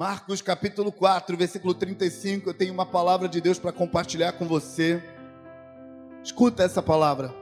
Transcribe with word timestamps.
Marcos 0.00 0.40
capítulo 0.40 0.90
4, 0.90 1.36
versículo 1.36 1.74
35, 1.74 2.48
eu 2.48 2.54
tenho 2.54 2.72
uma 2.72 2.86
palavra 2.86 3.28
de 3.28 3.38
Deus 3.38 3.58
para 3.58 3.70
compartilhar 3.70 4.32
com 4.32 4.48
você. 4.48 5.04
Escuta 6.24 6.62
essa 6.62 6.80
palavra. 6.80 7.34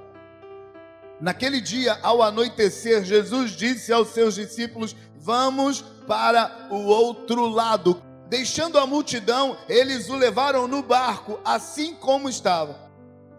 Naquele 1.21 1.60
dia, 1.60 1.97
ao 2.02 2.21
anoitecer, 2.21 3.05
Jesus 3.05 3.52
disse 3.52 3.92
aos 3.92 4.08
seus 4.08 4.34
discípulos: 4.34 4.97
Vamos 5.15 5.83
para 6.05 6.67
o 6.68 6.86
outro 6.86 7.47
lado. 7.47 8.02
Deixando 8.29 8.77
a 8.77 8.84
multidão, 8.88 9.56
eles 9.68 10.09
o 10.09 10.16
levaram 10.16 10.66
no 10.66 10.82
barco, 10.82 11.38
assim 11.45 11.95
como 11.95 12.29
estava. 12.29 12.77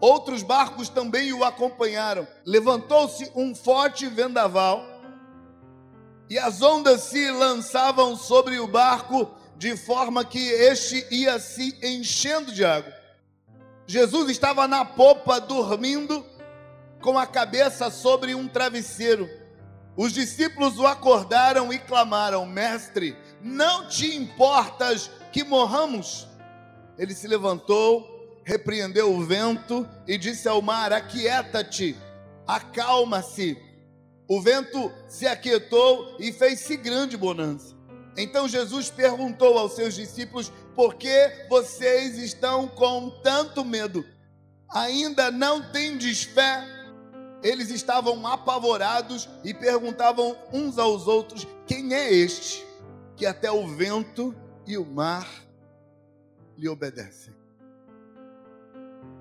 Outros 0.00 0.42
barcos 0.42 0.88
também 0.88 1.30
o 1.34 1.44
acompanharam. 1.44 2.26
Levantou-se 2.46 3.30
um 3.36 3.54
forte 3.54 4.06
vendaval 4.06 4.82
e 6.30 6.38
as 6.38 6.62
ondas 6.62 7.02
se 7.02 7.28
lançavam 7.32 8.16
sobre 8.16 8.60
o 8.60 8.68
barco 8.68 9.28
de 9.56 9.76
forma 9.76 10.24
que 10.24 10.38
este 10.38 11.04
ia 11.10 11.40
se 11.40 11.76
enchendo 11.82 12.52
de 12.52 12.64
água. 12.64 12.94
Jesus 13.84 14.30
estava 14.30 14.68
na 14.68 14.84
popa 14.84 15.40
dormindo 15.40 16.24
com 17.02 17.18
a 17.18 17.26
cabeça 17.26 17.90
sobre 17.90 18.32
um 18.32 18.46
travesseiro. 18.46 19.28
Os 19.96 20.12
discípulos 20.12 20.78
o 20.78 20.86
acordaram 20.86 21.72
e 21.72 21.78
clamaram: 21.80 22.46
Mestre, 22.46 23.16
não 23.42 23.88
te 23.88 24.16
importas 24.16 25.10
que 25.32 25.42
morramos? 25.42 26.28
Ele 26.96 27.12
se 27.12 27.26
levantou, 27.26 28.40
repreendeu 28.44 29.12
o 29.12 29.24
vento 29.24 29.86
e 30.06 30.16
disse 30.16 30.48
ao 30.48 30.62
mar: 30.62 30.92
Aquieta-te, 30.92 31.96
acalma-se. 32.46 33.69
O 34.30 34.40
vento 34.40 34.92
se 35.08 35.26
aquietou 35.26 36.14
e 36.16 36.32
fez-se 36.32 36.76
grande 36.76 37.16
bonança. 37.16 37.74
Então 38.16 38.46
Jesus 38.46 38.88
perguntou 38.88 39.58
aos 39.58 39.72
seus 39.72 39.92
discípulos: 39.92 40.52
Por 40.76 40.94
que 40.94 41.46
vocês 41.48 42.16
estão 42.16 42.68
com 42.68 43.10
tanto 43.24 43.64
medo? 43.64 44.06
Ainda 44.72 45.32
não 45.32 45.72
tendes 45.72 46.22
fé? 46.22 46.64
Eles 47.42 47.70
estavam 47.70 48.24
apavorados 48.24 49.28
e 49.42 49.52
perguntavam 49.52 50.38
uns 50.52 50.78
aos 50.78 51.08
outros: 51.08 51.44
Quem 51.66 51.92
é 51.92 52.14
este 52.14 52.64
que 53.16 53.26
até 53.26 53.50
o 53.50 53.66
vento 53.66 54.32
e 54.64 54.78
o 54.78 54.86
mar 54.86 55.28
lhe 56.56 56.68
obedecem? 56.68 57.34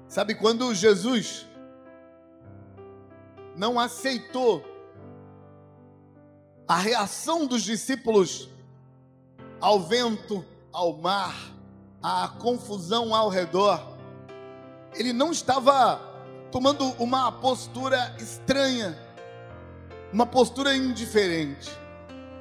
Sabe 0.08 0.36
quando 0.36 0.72
Jesus 0.72 1.48
não 3.56 3.80
aceitou 3.80 4.78
a 6.70 6.78
reação 6.78 7.48
dos 7.48 7.64
discípulos 7.64 8.48
ao 9.60 9.80
vento, 9.80 10.46
ao 10.72 10.96
mar, 10.96 11.36
à 12.00 12.28
confusão 12.40 13.16
ao 13.16 13.28
redor, 13.28 13.98
ele 14.94 15.12
não 15.12 15.32
estava 15.32 16.00
tomando 16.52 16.86
uma 17.00 17.32
postura 17.32 18.16
estranha, 18.20 18.96
uma 20.14 20.28
postura 20.28 20.76
indiferente. 20.76 21.72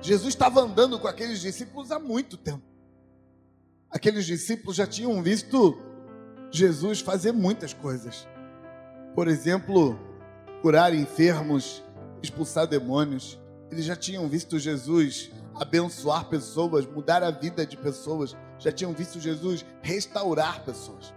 Jesus 0.02 0.34
estava 0.34 0.60
andando 0.60 0.98
com 0.98 1.08
aqueles 1.08 1.40
discípulos 1.40 1.90
há 1.90 1.98
muito 1.98 2.36
tempo. 2.36 2.62
Aqueles 3.90 4.26
discípulos 4.26 4.76
já 4.76 4.86
tinham 4.86 5.22
visto 5.22 5.78
Jesus 6.50 7.00
fazer 7.00 7.32
muitas 7.32 7.72
coisas. 7.72 8.28
Por 9.14 9.26
exemplo, 9.26 9.98
curar 10.60 10.92
enfermos, 10.92 11.82
expulsar 12.22 12.66
demônios. 12.66 13.38
Eles 13.70 13.84
já 13.84 13.97
tinham 13.97 14.28
visto 14.28 14.58
Jesus 14.58 15.30
abençoar 15.55 16.27
pessoas, 16.27 16.86
mudar 16.86 17.22
a 17.22 17.30
vida 17.30 17.66
de 17.66 17.77
pessoas. 17.77 18.36
Já 18.58 18.72
tinham 18.72 18.92
visto 18.92 19.20
Jesus 19.20 19.64
restaurar 19.83 20.64
pessoas. 20.64 21.12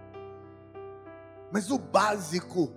Mas 1.50 1.70
o 1.70 1.78
básico 1.78 2.72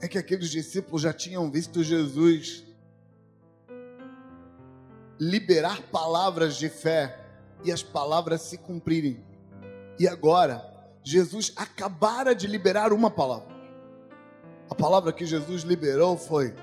é 0.00 0.08
que 0.08 0.18
aqueles 0.18 0.50
discípulos 0.50 1.02
já 1.02 1.12
tinham 1.12 1.50
visto 1.50 1.82
Jesus 1.82 2.64
liberar 5.18 5.82
palavras 5.90 6.56
de 6.56 6.68
fé 6.68 7.18
e 7.64 7.72
as 7.72 7.82
palavras 7.82 8.42
se 8.42 8.58
cumprirem. 8.58 9.24
E 9.98 10.06
agora, 10.06 10.62
Jesus 11.02 11.52
acabara 11.56 12.34
de 12.34 12.46
liberar 12.46 12.92
uma 12.92 13.10
palavra. 13.10 13.54
A 14.68 14.74
palavra 14.74 15.12
que 15.12 15.24
Jesus 15.24 15.62
liberou 15.62 16.16
foi: 16.16 16.54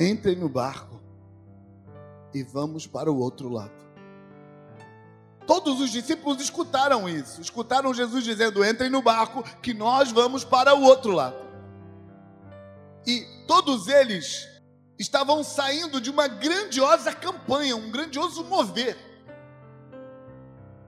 entrem 0.00 0.34
no 0.34 0.48
barco 0.48 0.98
e 2.32 2.42
vamos 2.42 2.86
para 2.86 3.12
o 3.12 3.18
outro 3.18 3.50
lado. 3.50 3.78
Todos 5.46 5.80
os 5.80 5.90
discípulos 5.90 6.40
escutaram 6.40 7.08
isso, 7.08 7.40
escutaram 7.40 7.92
Jesus 7.92 8.24
dizendo: 8.24 8.64
entrem 8.64 8.88
no 8.88 9.02
barco, 9.02 9.42
que 9.60 9.74
nós 9.74 10.10
vamos 10.10 10.42
para 10.42 10.74
o 10.74 10.82
outro 10.82 11.12
lado. 11.12 11.36
E 13.06 13.26
todos 13.46 13.88
eles 13.88 14.48
estavam 14.98 15.42
saindo 15.42 16.00
de 16.00 16.10
uma 16.10 16.28
grandiosa 16.28 17.12
campanha, 17.12 17.76
um 17.76 17.90
grandioso 17.90 18.44
mover. 18.44 18.96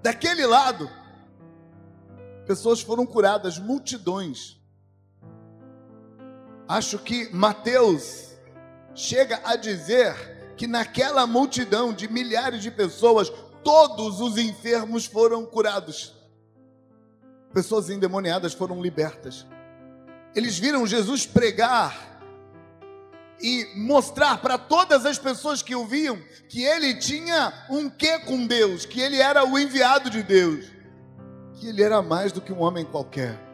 Daquele 0.02 0.46
lado, 0.46 0.88
pessoas 2.46 2.80
foram 2.80 3.06
curadas, 3.06 3.58
multidões. 3.58 4.60
Acho 6.68 6.98
que 6.98 7.32
Mateus 7.34 8.31
chega 8.94 9.40
a 9.44 9.56
dizer 9.56 10.14
que 10.56 10.66
naquela 10.66 11.26
multidão 11.26 11.92
de 11.92 12.08
milhares 12.08 12.62
de 12.62 12.70
pessoas, 12.70 13.32
todos 13.64 14.20
os 14.20 14.38
enfermos 14.38 15.06
foram 15.06 15.44
curados. 15.44 16.14
Pessoas 17.52 17.90
endemoniadas 17.90 18.52
foram 18.54 18.80
libertas. 18.80 19.46
Eles 20.34 20.58
viram 20.58 20.86
Jesus 20.86 21.26
pregar 21.26 22.12
e 23.40 23.68
mostrar 23.74 24.38
para 24.38 24.56
todas 24.56 25.04
as 25.04 25.18
pessoas 25.18 25.62
que 25.62 25.74
o 25.74 25.84
viam 25.84 26.18
que 26.48 26.62
ele 26.62 26.94
tinha 26.94 27.52
um 27.68 27.90
quê 27.90 28.20
com 28.20 28.46
Deus, 28.46 28.86
que 28.86 29.00
ele 29.00 29.20
era 29.20 29.44
o 29.44 29.58
enviado 29.58 30.08
de 30.08 30.22
Deus, 30.22 30.66
que 31.54 31.66
ele 31.66 31.82
era 31.82 32.00
mais 32.00 32.30
do 32.30 32.40
que 32.40 32.52
um 32.52 32.60
homem 32.60 32.84
qualquer. 32.84 33.51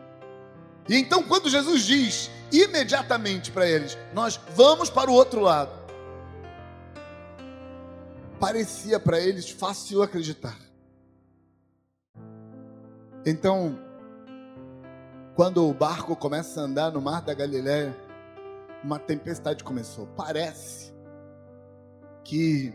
E 0.88 0.96
então, 0.96 1.22
quando 1.22 1.50
Jesus 1.50 1.82
diz 1.82 2.30
imediatamente 2.50 3.50
para 3.50 3.68
eles: 3.68 3.96
Nós 4.14 4.40
vamos 4.54 4.88
para 4.88 5.10
o 5.10 5.14
outro 5.14 5.40
lado, 5.40 5.70
parecia 8.40 8.98
para 8.98 9.20
eles 9.20 9.50
fácil 9.50 10.02
acreditar. 10.02 10.56
Então, 13.26 13.78
quando 15.34 15.68
o 15.68 15.74
barco 15.74 16.16
começa 16.16 16.60
a 16.60 16.64
andar 16.64 16.90
no 16.90 17.00
mar 17.00 17.20
da 17.20 17.34
Galiléia, 17.34 17.94
uma 18.82 18.98
tempestade 18.98 19.62
começou. 19.62 20.06
Parece 20.16 20.92
que 22.24 22.72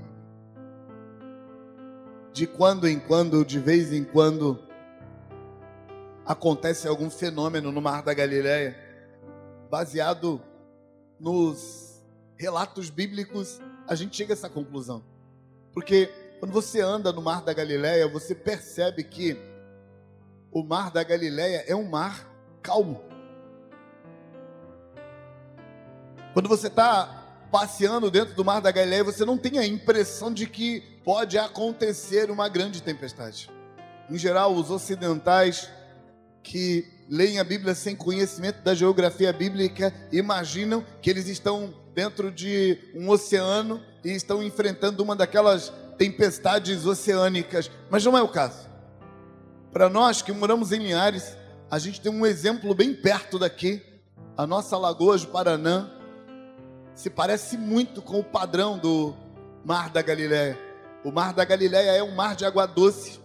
de 2.32 2.48
quando 2.48 2.88
em 2.88 3.00
quando, 3.00 3.46
de 3.46 3.60
vez 3.60 3.94
em 3.94 4.04
quando, 4.04 4.60
acontece 6.26 6.88
algum 6.88 7.10
fenômeno 7.10 7.72
no 7.72 7.82
mar 7.82 8.04
da 8.04 8.14
Galiléia, 8.14 8.78
baseado 9.70 10.42
nos 11.20 12.02
relatos 12.38 12.90
bíblicos, 12.90 13.62
a 13.88 13.96
gente 13.96 14.16
chega 14.16 14.34
a 14.34 14.36
essa 14.36 14.50
conclusão. 14.50 15.04
Porque 15.74 16.10
quando 16.40 16.52
você 16.52 16.82
anda 16.82 17.12
no 17.12 17.22
Mar 17.22 17.42
da 17.42 17.54
Galileia, 17.54 18.08
você 18.08 18.36
percebe 18.36 19.04
que 19.04 19.38
o 20.52 20.64
Mar 20.64 20.92
da 20.92 21.04
Galileia 21.04 21.64
é 21.66 21.76
um 21.76 21.90
mar 21.90 22.30
calmo. 22.62 23.02
Quando 26.34 26.50
você 26.50 26.68
está 26.68 27.48
passeando 27.52 28.12
dentro 28.12 28.36
do 28.36 28.44
Mar 28.44 28.60
da 28.60 28.72
Galileia, 28.72 29.04
você 29.04 29.24
não 29.24 29.38
tem 29.38 29.58
a 29.58 29.66
impressão 29.66 30.34
de 30.34 30.46
que 30.48 30.82
pode 31.04 31.38
acontecer 31.38 32.30
uma 32.30 32.50
grande 32.50 32.82
tempestade. 32.84 33.50
Em 34.10 34.18
geral, 34.18 34.54
os 34.54 34.70
ocidentais 34.70 35.70
que 36.44 36.86
leem 37.10 37.40
a 37.40 37.44
Bíblia 37.44 37.74
sem 37.74 37.96
conhecimento 37.96 38.62
da 38.62 38.76
geografia 38.76 39.32
bíblica 39.32 39.94
imaginam 40.12 40.86
que 41.02 41.10
eles 41.10 41.28
estão 41.28 41.74
dentro 41.96 42.32
de 42.32 42.78
um 42.94 43.10
oceano 43.10 43.82
e 44.04 44.12
estão 44.12 44.44
enfrentando 44.44 45.02
uma 45.02 45.16
daquelas 45.16 45.72
tempestades 45.98 46.86
oceânicas, 46.86 47.72
mas 47.90 48.04
não 48.04 48.18
é 48.18 48.22
o 48.22 48.28
caso. 48.28 48.70
Para 49.72 49.90
nós 49.90 50.22
que 50.22 50.32
moramos 50.32 50.72
em 50.72 50.80
Linhares, 50.80 51.38
a 51.70 51.80
gente 51.80 52.02
tem 52.02 52.12
um 52.12 52.26
exemplo 52.26 52.76
bem 52.76 52.94
perto 52.94 53.40
daqui. 53.40 53.82
A 54.38 54.46
nossa 54.46 54.78
Lagoa 54.78 55.18
de 55.18 55.28
Paranã 55.28 55.90
se 56.96 57.10
parece 57.10 57.58
muito 57.58 58.02
com 58.02 58.20
o 58.20 58.24
padrão 58.24 58.78
do 58.78 59.16
Mar 59.66 59.90
da 59.90 60.02
Galileia. 60.02 60.58
O 61.04 61.12
Mar 61.12 61.34
da 61.34 61.44
Galileia 61.44 61.92
é 61.92 62.04
um 62.04 62.14
mar 62.14 62.36
de 62.36 62.46
água 62.46 62.66
doce. 62.66 63.20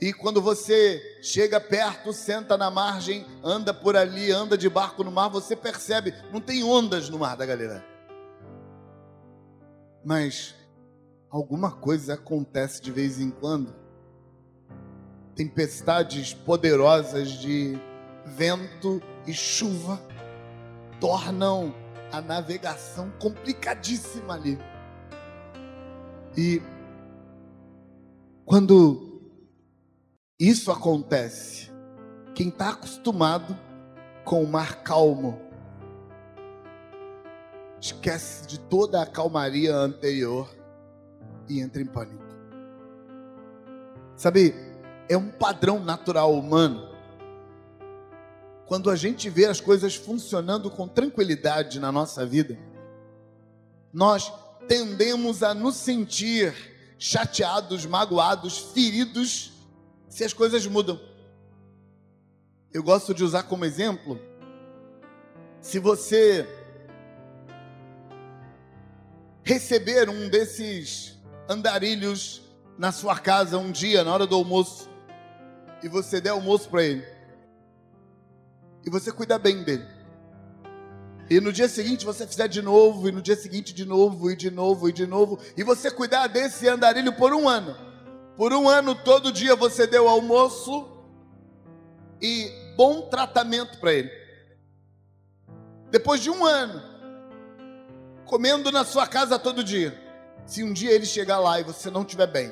E 0.00 0.14
quando 0.14 0.40
você 0.40 1.18
chega 1.20 1.60
perto, 1.60 2.10
senta 2.10 2.56
na 2.56 2.70
margem, 2.70 3.26
anda 3.44 3.74
por 3.74 3.94
ali, 3.94 4.32
anda 4.32 4.56
de 4.56 4.66
barco 4.66 5.04
no 5.04 5.10
mar, 5.10 5.28
você 5.28 5.54
percebe, 5.54 6.14
não 6.32 6.40
tem 6.40 6.64
ondas 6.64 7.10
no 7.10 7.18
Mar 7.18 7.36
da 7.36 7.44
Galileia. 7.44 7.84
Mas 10.02 10.54
alguma 11.28 11.70
coisa 11.70 12.14
acontece 12.14 12.80
de 12.80 12.90
vez 12.90 13.20
em 13.20 13.30
quando. 13.30 13.74
Tempestades 15.34 16.32
poderosas 16.32 17.28
de 17.32 17.78
vento 18.24 19.02
e 19.26 19.34
chuva 19.34 20.00
tornam 20.98 21.74
a 22.10 22.22
navegação 22.22 23.12
complicadíssima 23.18 24.32
ali. 24.32 24.58
E 26.34 26.62
quando 28.46 29.09
isso 30.40 30.72
acontece, 30.72 31.70
quem 32.34 32.48
está 32.48 32.70
acostumado 32.70 33.54
com 34.24 34.42
o 34.42 34.48
mar 34.48 34.82
calmo 34.82 35.38
esquece 37.78 38.46
de 38.46 38.58
toda 38.58 39.02
a 39.02 39.06
calmaria 39.06 39.74
anterior 39.76 40.48
e 41.46 41.60
entra 41.60 41.82
em 41.82 41.86
pânico. 41.86 42.24
Sabe, 44.16 44.54
é 45.10 45.16
um 45.16 45.28
padrão 45.30 45.78
natural 45.78 46.32
humano. 46.32 46.88
Quando 48.66 48.88
a 48.90 48.96
gente 48.96 49.28
vê 49.28 49.44
as 49.44 49.60
coisas 49.60 49.94
funcionando 49.94 50.70
com 50.70 50.88
tranquilidade 50.88 51.78
na 51.78 51.92
nossa 51.92 52.24
vida, 52.24 52.58
nós 53.92 54.32
tendemos 54.68 55.42
a 55.42 55.52
nos 55.52 55.76
sentir 55.76 56.54
chateados, 56.98 57.84
magoados, 57.84 58.58
feridos, 58.58 59.59
se 60.10 60.24
as 60.24 60.34
coisas 60.34 60.66
mudam. 60.66 61.00
Eu 62.74 62.82
gosto 62.82 63.14
de 63.14 63.24
usar 63.24 63.44
como 63.44 63.64
exemplo, 63.64 64.20
se 65.60 65.78
você 65.78 66.46
receber 69.42 70.08
um 70.10 70.28
desses 70.28 71.18
andarilhos 71.48 72.42
na 72.76 72.92
sua 72.92 73.18
casa 73.18 73.58
um 73.58 73.70
dia, 73.70 74.04
na 74.04 74.12
hora 74.12 74.26
do 74.26 74.34
almoço, 74.34 74.88
e 75.82 75.88
você 75.88 76.20
der 76.20 76.30
almoço 76.30 76.68
para 76.68 76.82
ele, 76.82 77.06
e 78.84 78.90
você 78.90 79.12
cuidar 79.12 79.38
bem 79.38 79.62
dele, 79.62 79.86
e 81.28 81.40
no 81.40 81.52
dia 81.52 81.68
seguinte 81.68 82.04
você 82.04 82.26
fizer 82.26 82.48
de 82.48 82.62
novo, 82.62 83.08
e 83.08 83.12
no 83.12 83.22
dia 83.22 83.36
seguinte 83.36 83.72
de 83.72 83.84
novo, 83.84 84.30
e 84.30 84.36
de 84.36 84.50
novo, 84.50 84.88
e 84.88 84.92
de 84.92 85.06
novo, 85.06 85.38
e 85.56 85.62
você 85.62 85.90
cuidar 85.90 86.26
desse 86.26 86.68
andarilho 86.68 87.12
por 87.12 87.32
um 87.32 87.48
ano, 87.48 87.89
por 88.40 88.54
um 88.54 88.66
ano 88.70 88.94
todo 88.94 89.30
dia 89.30 89.54
você 89.54 89.86
deu 89.86 90.08
almoço 90.08 90.88
e 92.22 92.50
bom 92.74 93.02
tratamento 93.02 93.78
para 93.78 93.92
ele. 93.92 94.10
Depois 95.90 96.22
de 96.22 96.30
um 96.30 96.46
ano, 96.46 96.80
comendo 98.24 98.72
na 98.72 98.82
sua 98.82 99.06
casa 99.06 99.38
todo 99.38 99.62
dia. 99.62 99.94
Se 100.46 100.64
um 100.64 100.72
dia 100.72 100.90
ele 100.90 101.04
chegar 101.04 101.38
lá 101.38 101.60
e 101.60 101.64
você 101.64 101.90
não 101.90 102.00
estiver 102.00 102.28
bem, 102.28 102.50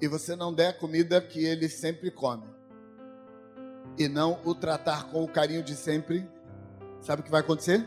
e 0.00 0.06
você 0.06 0.36
não 0.36 0.54
der 0.54 0.68
a 0.68 0.72
comida 0.72 1.20
que 1.20 1.44
ele 1.44 1.68
sempre 1.68 2.12
come, 2.12 2.46
e 3.98 4.06
não 4.06 4.38
o 4.44 4.54
tratar 4.54 5.10
com 5.10 5.24
o 5.24 5.28
carinho 5.28 5.64
de 5.64 5.74
sempre, 5.74 6.24
sabe 7.00 7.20
o 7.20 7.24
que 7.24 7.32
vai 7.32 7.40
acontecer? 7.40 7.84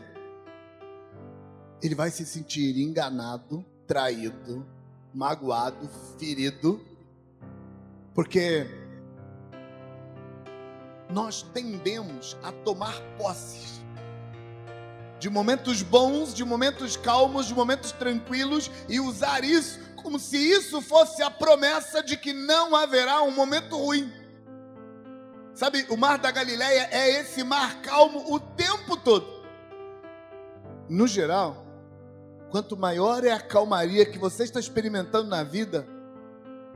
Ele 1.82 1.94
vai 1.94 2.10
se 2.10 2.26
sentir 2.26 2.78
enganado, 2.78 3.64
traído, 3.86 4.76
magoado, 5.18 5.90
ferido, 6.16 6.80
porque 8.14 8.68
nós 11.10 11.42
tendemos 11.42 12.36
a 12.40 12.52
tomar 12.52 12.94
posses 13.18 13.82
de 15.18 15.28
momentos 15.28 15.82
bons, 15.82 16.32
de 16.32 16.44
momentos 16.44 16.96
calmos, 16.96 17.46
de 17.46 17.54
momentos 17.54 17.90
tranquilos 17.90 18.70
e 18.88 19.00
usar 19.00 19.42
isso 19.42 19.80
como 19.96 20.20
se 20.20 20.36
isso 20.36 20.80
fosse 20.80 21.20
a 21.20 21.28
promessa 21.28 22.00
de 22.00 22.16
que 22.16 22.32
não 22.32 22.76
haverá 22.76 23.20
um 23.22 23.32
momento 23.32 23.76
ruim. 23.76 24.12
Sabe, 25.52 25.84
o 25.90 25.96
mar 25.96 26.18
da 26.18 26.30
Galileia 26.30 26.88
é 26.92 27.20
esse 27.20 27.42
mar 27.42 27.82
calmo 27.82 28.32
o 28.32 28.38
tempo 28.38 28.96
todo. 28.96 29.26
No 30.88 31.08
geral, 31.08 31.66
quanto 32.50 32.76
maior 32.76 33.24
é 33.24 33.32
a 33.32 33.40
calmaria 33.40 34.06
que 34.06 34.18
você 34.18 34.44
está 34.44 34.58
experimentando 34.58 35.28
na 35.28 35.42
vida, 35.42 35.86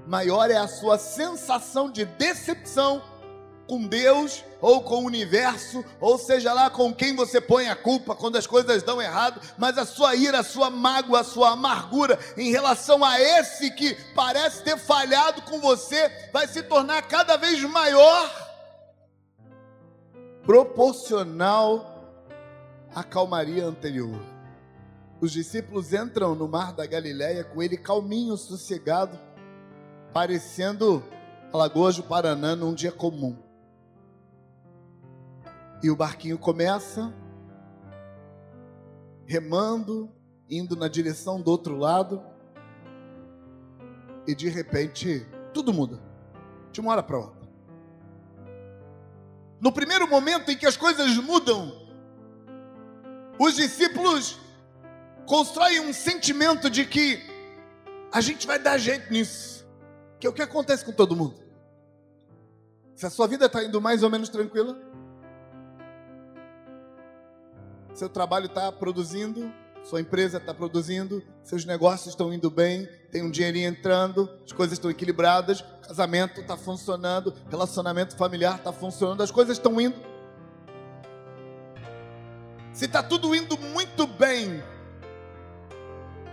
maior 0.06 0.50
é 0.50 0.56
a 0.56 0.68
sua 0.68 0.98
sensação 0.98 1.90
de 1.90 2.04
decepção 2.04 3.02
com 3.68 3.86
Deus 3.86 4.44
ou 4.60 4.82
com 4.82 4.96
o 4.96 5.06
universo, 5.06 5.84
ou 6.00 6.18
seja 6.18 6.52
lá 6.52 6.68
com 6.68 6.92
quem 6.92 7.16
você 7.16 7.40
põe 7.40 7.68
a 7.68 7.76
culpa 7.76 8.14
quando 8.14 8.36
as 8.36 8.46
coisas 8.46 8.82
dão 8.82 9.00
errado, 9.00 9.40
mas 9.56 9.78
a 9.78 9.86
sua 9.86 10.14
ira, 10.14 10.40
a 10.40 10.44
sua 10.44 10.68
mágoa, 10.68 11.20
a 11.20 11.24
sua 11.24 11.52
amargura 11.52 12.18
em 12.36 12.50
relação 12.50 13.04
a 13.04 13.20
esse 13.20 13.70
que 13.70 13.94
parece 14.14 14.62
ter 14.62 14.76
falhado 14.76 15.42
com 15.42 15.58
você 15.58 16.10
vai 16.32 16.46
se 16.46 16.62
tornar 16.62 17.02
cada 17.02 17.36
vez 17.36 17.62
maior, 17.62 18.30
proporcional 20.44 22.04
à 22.94 23.02
calmaria 23.02 23.64
anterior. 23.64 24.31
Os 25.22 25.30
discípulos 25.30 25.92
entram 25.92 26.34
no 26.34 26.48
mar 26.48 26.72
da 26.72 26.84
Galileia 26.84 27.44
com 27.44 27.62
ele 27.62 27.76
calminho, 27.76 28.36
sossegado, 28.36 29.16
parecendo 30.12 31.00
Alagoas 31.52 31.94
do 31.94 32.02
Paraná 32.02 32.56
num 32.56 32.74
dia 32.74 32.90
comum. 32.90 33.38
E 35.80 35.88
o 35.88 35.94
barquinho 35.94 36.36
começa 36.36 37.14
remando, 39.24 40.10
indo 40.50 40.74
na 40.74 40.88
direção 40.88 41.40
do 41.40 41.52
outro 41.52 41.76
lado. 41.76 42.20
E 44.26 44.34
de 44.34 44.48
repente, 44.48 45.24
tudo 45.54 45.72
muda. 45.72 46.00
De 46.72 46.80
uma 46.80 46.90
hora 46.90 47.02
para 47.02 47.18
outra. 47.18 47.48
No 49.60 49.70
primeiro 49.70 50.08
momento 50.08 50.50
em 50.50 50.56
que 50.56 50.66
as 50.66 50.76
coisas 50.76 51.16
mudam, 51.18 51.80
os 53.38 53.54
discípulos 53.54 54.42
constroem 55.26 55.80
um 55.80 55.92
sentimento 55.92 56.68
de 56.68 56.84
que 56.84 57.22
a 58.12 58.20
gente 58.20 58.46
vai 58.46 58.58
dar 58.58 58.78
jeito 58.78 59.12
nisso. 59.12 59.66
Que 60.20 60.26
é 60.26 60.30
o 60.30 60.32
que 60.32 60.42
acontece 60.42 60.84
com 60.84 60.92
todo 60.92 61.16
mundo. 61.16 61.34
Se 62.94 63.06
a 63.06 63.10
sua 63.10 63.26
vida 63.26 63.46
está 63.46 63.64
indo 63.64 63.80
mais 63.80 64.02
ou 64.02 64.10
menos 64.10 64.28
tranquila, 64.28 64.76
seu 67.94 68.08
trabalho 68.08 68.46
está 68.46 68.70
produzindo, 68.70 69.52
sua 69.82 70.00
empresa 70.00 70.38
está 70.38 70.54
produzindo, 70.54 71.22
seus 71.42 71.64
negócios 71.64 72.08
estão 72.08 72.32
indo 72.32 72.50
bem, 72.50 72.88
tem 73.10 73.22
um 73.22 73.30
dinheirinho 73.30 73.68
entrando, 73.68 74.30
as 74.44 74.52
coisas 74.52 74.74
estão 74.74 74.90
equilibradas, 74.90 75.64
casamento 75.86 76.40
está 76.40 76.56
funcionando, 76.56 77.34
relacionamento 77.50 78.16
familiar 78.16 78.56
está 78.56 78.72
funcionando, 78.72 79.22
as 79.22 79.30
coisas 79.30 79.56
estão 79.56 79.80
indo. 79.80 80.00
Se 82.72 82.86
está 82.86 83.02
tudo 83.02 83.34
indo 83.34 83.58
muito 83.58 84.06
bem, 84.06 84.62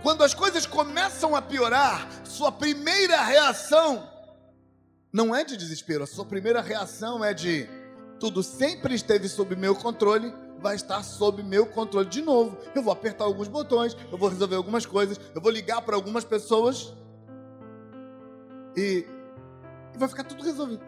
quando 0.02 0.24
as 0.24 0.34
coisas 0.34 0.66
começam 0.66 1.36
a 1.36 1.42
piorar, 1.42 2.08
sua 2.24 2.50
primeira 2.50 3.22
reação 3.22 4.08
não 5.12 5.34
é 5.34 5.44
de 5.44 5.56
desespero, 5.56 6.04
a 6.04 6.06
sua 6.06 6.24
primeira 6.24 6.60
reação 6.60 7.24
é 7.24 7.34
de 7.34 7.68
tudo 8.18 8.42
sempre 8.42 8.94
esteve 8.94 9.28
sob 9.28 9.56
meu 9.56 9.74
controle, 9.74 10.32
vai 10.60 10.76
estar 10.76 11.02
sob 11.02 11.42
meu 11.42 11.66
controle 11.66 12.08
de 12.08 12.22
novo. 12.22 12.58
Eu 12.74 12.82
vou 12.82 12.92
apertar 12.92 13.24
alguns 13.24 13.48
botões, 13.48 13.96
eu 14.12 14.18
vou 14.18 14.28
resolver 14.28 14.56
algumas 14.56 14.86
coisas, 14.86 15.18
eu 15.34 15.40
vou 15.40 15.50
ligar 15.50 15.80
para 15.82 15.96
algumas 15.96 16.24
pessoas 16.24 16.94
e, 18.76 19.06
e 19.94 19.98
vai 19.98 20.08
ficar 20.08 20.24
tudo 20.24 20.44
resolvido. 20.44 20.82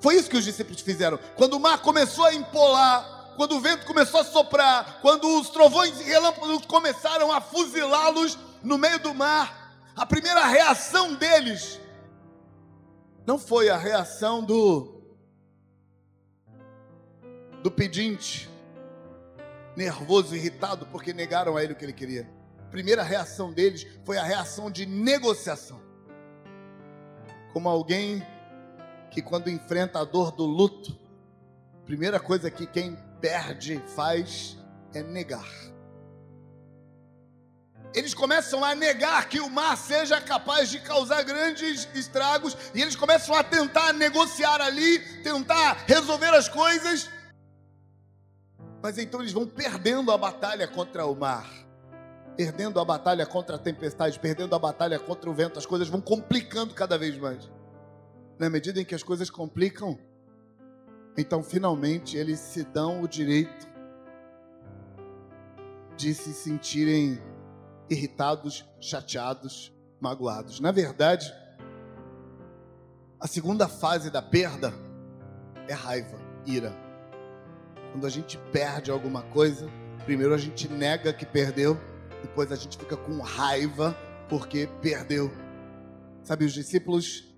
Foi 0.00 0.14
isso 0.14 0.30
que 0.30 0.36
os 0.36 0.44
discípulos 0.44 0.80
fizeram. 0.80 1.18
Quando 1.36 1.54
o 1.54 1.60
mar 1.60 1.82
começou 1.82 2.24
a 2.24 2.34
empolar, 2.34 3.19
quando 3.36 3.56
o 3.56 3.60
vento 3.60 3.86
começou 3.86 4.20
a 4.20 4.24
soprar, 4.24 5.00
quando 5.00 5.26
os 5.40 5.48
trovões 5.48 6.00
e 6.00 6.04
relâmpagos 6.04 6.66
começaram 6.66 7.32
a 7.32 7.40
fuzilá-los 7.40 8.38
no 8.62 8.76
meio 8.76 8.98
do 8.98 9.14
mar, 9.14 9.76
a 9.96 10.06
primeira 10.06 10.44
reação 10.46 11.14
deles 11.14 11.80
não 13.26 13.38
foi 13.38 13.68
a 13.68 13.76
reação 13.76 14.42
do 14.42 15.00
do 17.62 17.70
pedinte, 17.70 18.48
nervoso, 19.76 20.34
irritado, 20.34 20.86
porque 20.86 21.12
negaram 21.12 21.56
a 21.56 21.62
ele 21.62 21.74
o 21.74 21.76
que 21.76 21.84
ele 21.84 21.92
queria. 21.92 22.28
A 22.58 22.70
primeira 22.70 23.02
reação 23.02 23.52
deles 23.52 23.86
foi 24.04 24.16
a 24.16 24.22
reação 24.22 24.70
de 24.70 24.86
negociação. 24.86 25.80
Como 27.52 27.68
alguém 27.68 28.26
que, 29.10 29.20
quando 29.20 29.50
enfrenta 29.50 30.00
a 30.00 30.04
dor 30.04 30.32
do 30.32 30.46
luto, 30.46 30.96
primeira 31.84 32.18
coisa 32.18 32.50
que 32.50 32.66
quem 32.66 32.96
perde 33.20 33.82
faz 33.94 34.56
é 34.94 35.02
negar. 35.02 35.48
Eles 37.92 38.14
começam 38.14 38.64
a 38.64 38.74
negar 38.74 39.28
que 39.28 39.40
o 39.40 39.50
mar 39.50 39.76
seja 39.76 40.20
capaz 40.20 40.68
de 40.68 40.78
causar 40.80 41.22
grandes 41.24 41.88
estragos 41.94 42.56
e 42.72 42.80
eles 42.80 42.94
começam 42.94 43.34
a 43.34 43.42
tentar 43.42 43.92
negociar 43.92 44.60
ali, 44.60 45.00
tentar 45.22 45.84
resolver 45.86 46.32
as 46.34 46.48
coisas 46.48 47.10
mas 48.82 48.98
então 48.98 49.20
eles 49.20 49.32
vão 49.32 49.46
perdendo 49.46 50.10
a 50.10 50.18
batalha 50.18 50.66
contra 50.66 51.06
o 51.06 51.14
mar. 51.14 51.48
perdendo 52.36 52.80
a 52.80 52.84
batalha 52.84 53.26
contra 53.26 53.56
a 53.56 53.58
tempestade, 53.58 54.18
perdendo 54.18 54.54
a 54.54 54.58
batalha 54.58 54.98
contra 54.98 55.28
o 55.28 55.34
vento, 55.34 55.58
as 55.58 55.66
coisas 55.66 55.88
vão 55.88 56.00
complicando 56.00 56.72
cada 56.72 56.96
vez 56.96 57.18
mais. 57.18 57.50
Na 58.38 58.48
medida 58.48 58.80
em 58.80 58.84
que 58.84 58.94
as 58.94 59.02
coisas 59.02 59.28
complicam, 59.28 59.98
então 61.16 61.42
finalmente 61.42 62.16
eles 62.16 62.38
se 62.38 62.64
dão 62.64 63.02
o 63.02 63.08
direito 63.08 63.68
de 65.96 66.14
se 66.14 66.32
sentirem 66.32 67.20
irritados, 67.90 68.64
chateados, 68.80 69.72
magoados. 70.00 70.60
Na 70.60 70.72
verdade, 70.72 71.30
a 73.20 73.26
segunda 73.26 73.68
fase 73.68 74.10
da 74.10 74.22
perda 74.22 74.72
é 75.68 75.74
raiva, 75.74 76.18
ira. 76.46 76.74
Quando 77.92 78.06
a 78.06 78.10
gente 78.10 78.38
perde 78.50 78.90
alguma 78.90 79.22
coisa, 79.22 79.68
primeiro 80.04 80.32
a 80.32 80.38
gente 80.38 80.68
nega 80.68 81.12
que 81.12 81.26
perdeu, 81.26 81.78
depois 82.22 82.50
a 82.50 82.56
gente 82.56 82.78
fica 82.78 82.96
com 82.96 83.20
raiva 83.20 83.94
porque 84.28 84.68
perdeu. 84.80 85.30
Sabe, 86.22 86.44
os 86.44 86.52
discípulos 86.52 87.34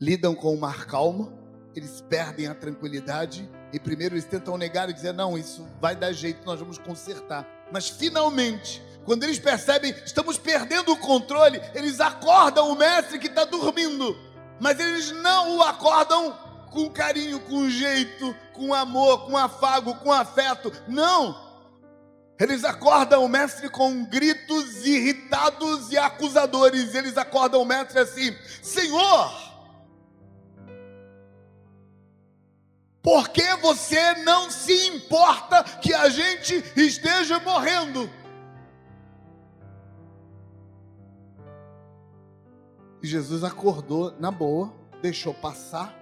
lidam 0.00 0.34
com 0.34 0.54
o 0.54 0.60
mar 0.60 0.86
calmo, 0.86 1.32
eles 1.74 2.00
perdem 2.02 2.46
a 2.46 2.54
tranquilidade 2.54 3.48
e 3.72 3.78
primeiro 3.78 4.14
eles 4.14 4.24
tentam 4.24 4.56
negar 4.58 4.88
e 4.88 4.92
dizer: 4.92 5.12
não, 5.12 5.36
isso 5.36 5.66
vai 5.80 5.96
dar 5.96 6.12
jeito, 6.12 6.44
nós 6.44 6.60
vamos 6.60 6.78
consertar. 6.78 7.46
Mas 7.72 7.88
finalmente, 7.88 8.82
quando 9.04 9.24
eles 9.24 9.38
percebem 9.38 9.94
estamos 10.04 10.38
perdendo 10.38 10.92
o 10.92 10.98
controle, 10.98 11.60
eles 11.74 12.00
acordam 12.00 12.70
o 12.70 12.76
mestre 12.76 13.18
que 13.18 13.26
está 13.26 13.44
dormindo, 13.44 14.16
mas 14.60 14.78
eles 14.78 15.10
não 15.10 15.58
o 15.58 15.62
acordam 15.62 16.36
com 16.70 16.90
carinho, 16.90 17.40
com 17.40 17.68
jeito, 17.68 18.34
com 18.52 18.72
amor, 18.72 19.26
com 19.26 19.36
afago, 19.36 19.94
com 19.96 20.12
afeto. 20.12 20.72
Não! 20.88 21.52
Eles 22.40 22.64
acordam 22.64 23.24
o 23.24 23.28
mestre 23.28 23.68
com 23.68 24.04
gritos 24.04 24.84
irritados 24.84 25.92
e 25.92 25.98
acusadores. 25.98 26.94
Eles 26.94 27.16
acordam 27.16 27.62
o 27.62 27.64
mestre 27.64 28.00
assim: 28.00 28.36
Senhor, 28.62 29.51
por 33.02 33.30
que 33.30 33.56
você 33.56 34.14
não 34.22 34.48
se 34.48 34.86
importa 34.88 35.64
que 35.80 35.92
a 35.92 36.08
gente 36.08 36.62
esteja 36.76 37.40
morrendo? 37.40 38.08
E 43.02 43.06
Jesus 43.06 43.42
acordou 43.42 44.14
na 44.20 44.30
boa, 44.30 44.72
deixou 45.00 45.34
passar, 45.34 45.92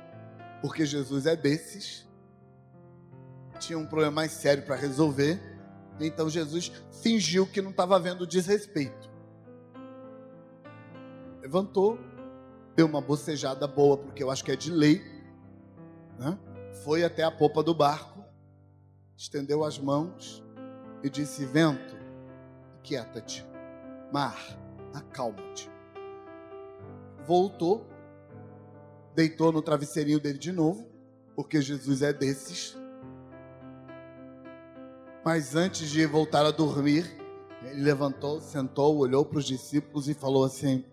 porque 0.60 0.84
Jesus 0.84 1.24
é 1.24 1.34
desses. 1.34 2.06
Tinha 3.58 3.78
um 3.78 3.86
problema 3.86 4.12
mais 4.12 4.32
sério 4.32 4.62
para 4.64 4.76
resolver. 4.76 5.40
Então 5.98 6.28
Jesus 6.28 6.70
fingiu 7.02 7.46
que 7.46 7.62
não 7.62 7.70
estava 7.70 7.98
vendo 7.98 8.26
desrespeito. 8.26 9.10
Levantou, 11.40 11.98
deu 12.76 12.86
uma 12.86 13.00
bocejada 13.00 13.66
boa, 13.66 13.96
porque 13.96 14.22
eu 14.22 14.30
acho 14.30 14.44
que 14.44 14.52
é 14.52 14.56
de 14.56 14.70
lei. 14.70 15.02
Né? 16.18 16.38
Foi 16.84 17.04
até 17.04 17.22
a 17.22 17.30
popa 17.30 17.62
do 17.62 17.74
barco, 17.74 18.24
estendeu 19.16 19.64
as 19.64 19.78
mãos 19.78 20.42
e 21.02 21.10
disse: 21.10 21.44
Vento, 21.44 21.96
quieta-te. 22.82 23.46
Mar, 24.12 24.38
acalma-te 24.94 25.70
voltou, 27.30 27.86
deitou 29.14 29.52
no 29.52 29.62
travesseirinho 29.62 30.18
dele 30.18 30.36
de 30.36 30.50
novo, 30.50 30.84
porque 31.36 31.62
Jesus 31.62 32.02
é 32.02 32.12
desses. 32.12 32.76
Mas 35.24 35.54
antes 35.54 35.90
de 35.90 36.04
voltar 36.06 36.44
a 36.44 36.50
dormir, 36.50 37.04
ele 37.62 37.82
levantou, 37.82 38.40
sentou, 38.40 38.96
olhou 38.96 39.24
para 39.24 39.38
os 39.38 39.44
discípulos 39.44 40.08
e 40.08 40.14
falou 40.14 40.44
assim: 40.44 40.84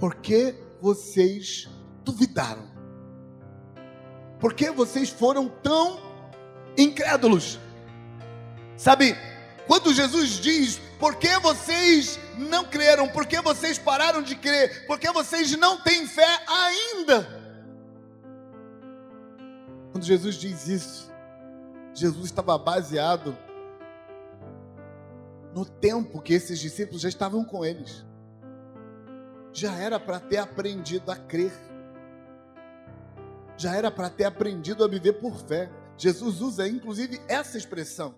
Por 0.00 0.16
que 0.16 0.54
vocês 0.80 1.68
duvidaram? 2.04 2.68
Por 4.40 4.54
que 4.54 4.70
vocês 4.70 5.10
foram 5.10 5.48
tão 5.48 6.00
incrédulos? 6.76 7.58
Sabe, 8.76 9.14
quando 9.66 9.92
Jesus 9.92 10.30
diz 10.40 10.80
por 10.98 11.16
que 11.16 11.38
vocês 11.38 12.18
não 12.36 12.64
creram? 12.64 13.08
Por 13.08 13.26
que 13.26 13.40
vocês 13.40 13.78
pararam 13.78 14.22
de 14.22 14.34
crer? 14.34 14.86
Por 14.86 14.98
que 14.98 15.10
vocês 15.12 15.56
não 15.56 15.80
têm 15.80 16.06
fé 16.06 16.40
ainda? 16.46 17.40
Quando 19.92 20.04
Jesus 20.04 20.36
diz 20.36 20.68
isso, 20.68 21.10
Jesus 21.94 22.26
estava 22.26 22.56
baseado 22.58 23.36
no 25.54 25.64
tempo 25.64 26.20
que 26.20 26.32
esses 26.32 26.58
discípulos 26.58 27.02
já 27.02 27.08
estavam 27.08 27.44
com 27.44 27.64
eles. 27.64 28.04
Já 29.52 29.74
era 29.74 29.98
para 29.98 30.20
ter 30.20 30.38
aprendido 30.38 31.10
a 31.10 31.16
crer. 31.16 31.52
Já 33.60 33.76
era 33.76 33.90
para 33.90 34.08
ter 34.08 34.24
aprendido 34.24 34.82
a 34.82 34.88
viver 34.88 35.12
por 35.20 35.36
fé. 35.36 35.70
Jesus 35.98 36.40
usa 36.40 36.66
inclusive 36.66 37.20
essa 37.28 37.58
expressão. 37.58 38.14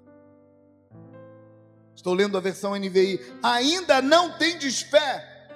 Estou 1.96 2.14
lendo 2.14 2.38
a 2.38 2.40
versão 2.40 2.76
NVI. 2.76 3.18
Ainda 3.42 4.00
não 4.00 4.38
tendes 4.38 4.82
fé. 4.82 5.50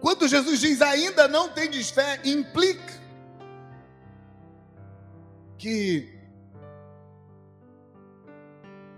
Quando 0.00 0.26
Jesus 0.26 0.58
diz 0.58 0.82
ainda 0.82 1.28
não 1.28 1.50
tendes 1.50 1.90
fé, 1.90 2.20
implica 2.24 3.00
que 5.56 6.18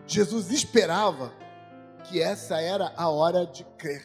Jesus 0.06 0.50
esperava 0.50 1.34
que 2.08 2.20
essa 2.22 2.60
era 2.60 2.92
a 2.96 3.08
hora 3.08 3.46
de 3.46 3.64
crer. 3.76 4.04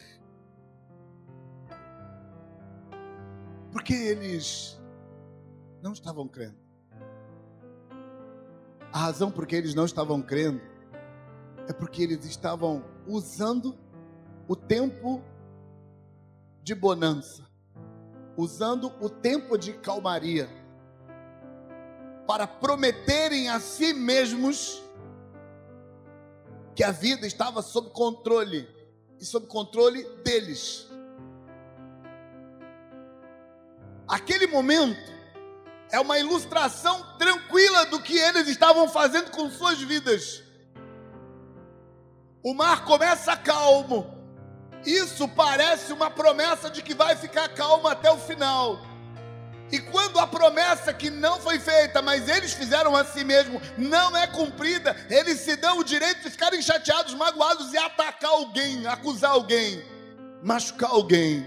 Porque 3.70 3.94
eles 3.94 4.80
não 5.80 5.92
estavam 5.92 6.28
crendo. 6.28 6.58
A 8.92 8.98
razão 8.98 9.30
por 9.30 9.46
que 9.46 9.56
eles 9.56 9.74
não 9.74 9.84
estavam 9.84 10.20
crendo 10.20 10.60
é 11.68 11.72
porque 11.72 12.02
eles 12.02 12.24
estavam 12.24 12.84
usando 13.06 13.78
o 14.46 14.54
tempo 14.54 15.22
de 16.62 16.74
bonança, 16.74 17.46
usando 18.36 18.92
o 19.00 19.08
tempo 19.08 19.56
de 19.56 19.72
calmaria, 19.72 20.48
para 22.26 22.46
prometerem 22.46 23.48
a 23.48 23.58
si 23.58 23.92
mesmos 23.94 24.82
que 26.74 26.82
a 26.82 26.90
vida 26.90 27.26
estava 27.26 27.62
sob 27.62 27.90
controle 27.90 28.68
e 29.20 29.24
sob 29.24 29.46
controle 29.46 30.04
deles. 30.24 30.86
Aquele 34.08 34.46
momento 34.46 35.12
é 35.90 36.00
uma 36.00 36.18
ilustração 36.18 37.16
tranquila 37.18 37.86
do 37.86 38.00
que 38.00 38.16
eles 38.16 38.48
estavam 38.48 38.88
fazendo 38.88 39.30
com 39.30 39.50
suas 39.50 39.80
vidas. 39.80 40.42
O 42.42 42.54
mar 42.54 42.84
começa 42.84 43.36
calmo. 43.36 44.20
Isso 44.84 45.28
parece 45.28 45.92
uma 45.92 46.10
promessa 46.10 46.68
de 46.68 46.82
que 46.82 46.94
vai 46.94 47.14
ficar 47.14 47.48
calmo 47.50 47.86
até 47.86 48.10
o 48.10 48.18
final. 48.18 48.80
E 50.22 50.24
quando 50.24 50.24
a 50.24 50.26
promessa 50.26 50.94
que 50.94 51.10
não 51.10 51.40
foi 51.40 51.58
feita, 51.58 52.00
mas 52.00 52.28
eles 52.28 52.52
fizeram 52.52 52.94
a 52.94 53.04
si 53.04 53.24
mesmo, 53.24 53.60
não 53.76 54.16
é 54.16 54.26
cumprida, 54.26 54.94
eles 55.10 55.40
se 55.40 55.56
dão 55.56 55.78
o 55.78 55.84
direito 55.84 56.22
de 56.22 56.30
ficarem 56.30 56.62
chateados, 56.62 57.14
magoados 57.14 57.72
e 57.72 57.78
atacar 57.78 58.30
alguém, 58.30 58.86
acusar 58.86 59.32
alguém, 59.32 59.82
machucar 60.42 60.90
alguém. 60.90 61.46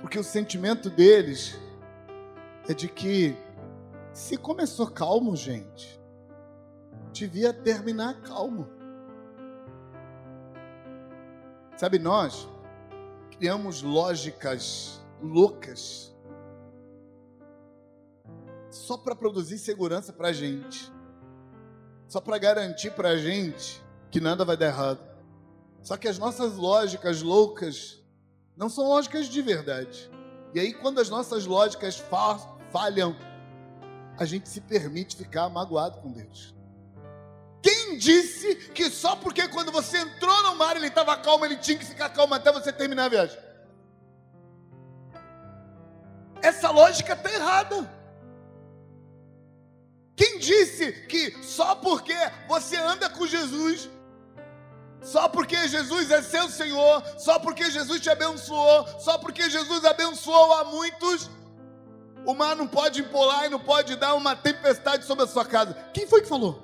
Porque 0.00 0.18
o 0.18 0.24
sentimento 0.24 0.90
deles 0.90 1.56
é 2.68 2.74
de 2.74 2.88
que 2.88 3.36
se 4.12 4.36
começou 4.36 4.88
calmo, 4.88 5.36
gente, 5.36 6.00
devia 7.12 7.52
terminar 7.52 8.20
calmo. 8.22 8.68
Sabe, 11.76 11.98
nós 11.98 12.48
criamos 13.30 13.82
lógicas 13.82 15.00
loucas 15.22 16.11
só 18.72 18.96
para 18.96 19.14
produzir 19.14 19.58
segurança 19.58 20.12
para 20.12 20.28
a 20.28 20.32
gente, 20.32 20.90
só 22.08 22.20
para 22.20 22.38
garantir 22.38 22.90
para 22.92 23.10
a 23.10 23.16
gente 23.16 23.82
que 24.10 24.20
nada 24.20 24.44
vai 24.44 24.56
dar 24.56 24.66
errado. 24.66 25.00
Só 25.82 25.96
que 25.96 26.08
as 26.08 26.18
nossas 26.18 26.56
lógicas 26.56 27.22
loucas 27.22 28.02
não 28.56 28.68
são 28.68 28.88
lógicas 28.88 29.26
de 29.26 29.42
verdade. 29.42 30.10
E 30.54 30.60
aí, 30.60 30.72
quando 30.72 31.00
as 31.00 31.08
nossas 31.08 31.46
lógicas 31.46 32.02
falham, 32.70 33.16
a 34.18 34.24
gente 34.24 34.48
se 34.48 34.60
permite 34.60 35.16
ficar 35.16 35.48
magoado 35.48 35.98
com 36.00 36.12
Deus. 36.12 36.54
Quem 37.62 37.96
disse 37.96 38.56
que 38.70 38.90
só 38.90 39.16
porque 39.16 39.48
quando 39.48 39.70
você 39.70 39.98
entrou 39.98 40.42
no 40.42 40.56
mar 40.56 40.76
ele 40.76 40.88
estava 40.88 41.16
calmo, 41.16 41.44
ele 41.44 41.56
tinha 41.56 41.78
que 41.78 41.84
ficar 41.84 42.10
calmo 42.10 42.34
até 42.34 42.52
você 42.52 42.72
terminar 42.72 43.04
a 43.04 43.08
viagem? 43.08 43.38
Essa 46.42 46.70
lógica 46.70 47.12
está 47.12 47.32
errada. 47.32 48.01
Disse 50.38 50.92
que 51.08 51.34
só 51.42 51.74
porque 51.74 52.14
você 52.48 52.76
anda 52.76 53.08
com 53.08 53.26
Jesus, 53.26 53.88
só 55.00 55.28
porque 55.28 55.68
Jesus 55.68 56.10
é 56.10 56.22
seu 56.22 56.48
Senhor, 56.48 57.02
só 57.18 57.38
porque 57.38 57.70
Jesus 57.70 58.00
te 58.00 58.10
abençoou, 58.10 58.86
só 59.00 59.18
porque 59.18 59.48
Jesus 59.48 59.84
abençoou 59.84 60.52
a 60.54 60.64
muitos, 60.64 61.30
o 62.24 62.34
mar 62.34 62.54
não 62.54 62.68
pode 62.68 63.00
empolar 63.00 63.46
e 63.46 63.48
não 63.48 63.58
pode 63.58 63.96
dar 63.96 64.14
uma 64.14 64.36
tempestade 64.36 65.04
sobre 65.04 65.24
a 65.24 65.26
sua 65.26 65.44
casa. 65.44 65.74
Quem 65.92 66.06
foi 66.06 66.22
que 66.22 66.28
falou? 66.28 66.62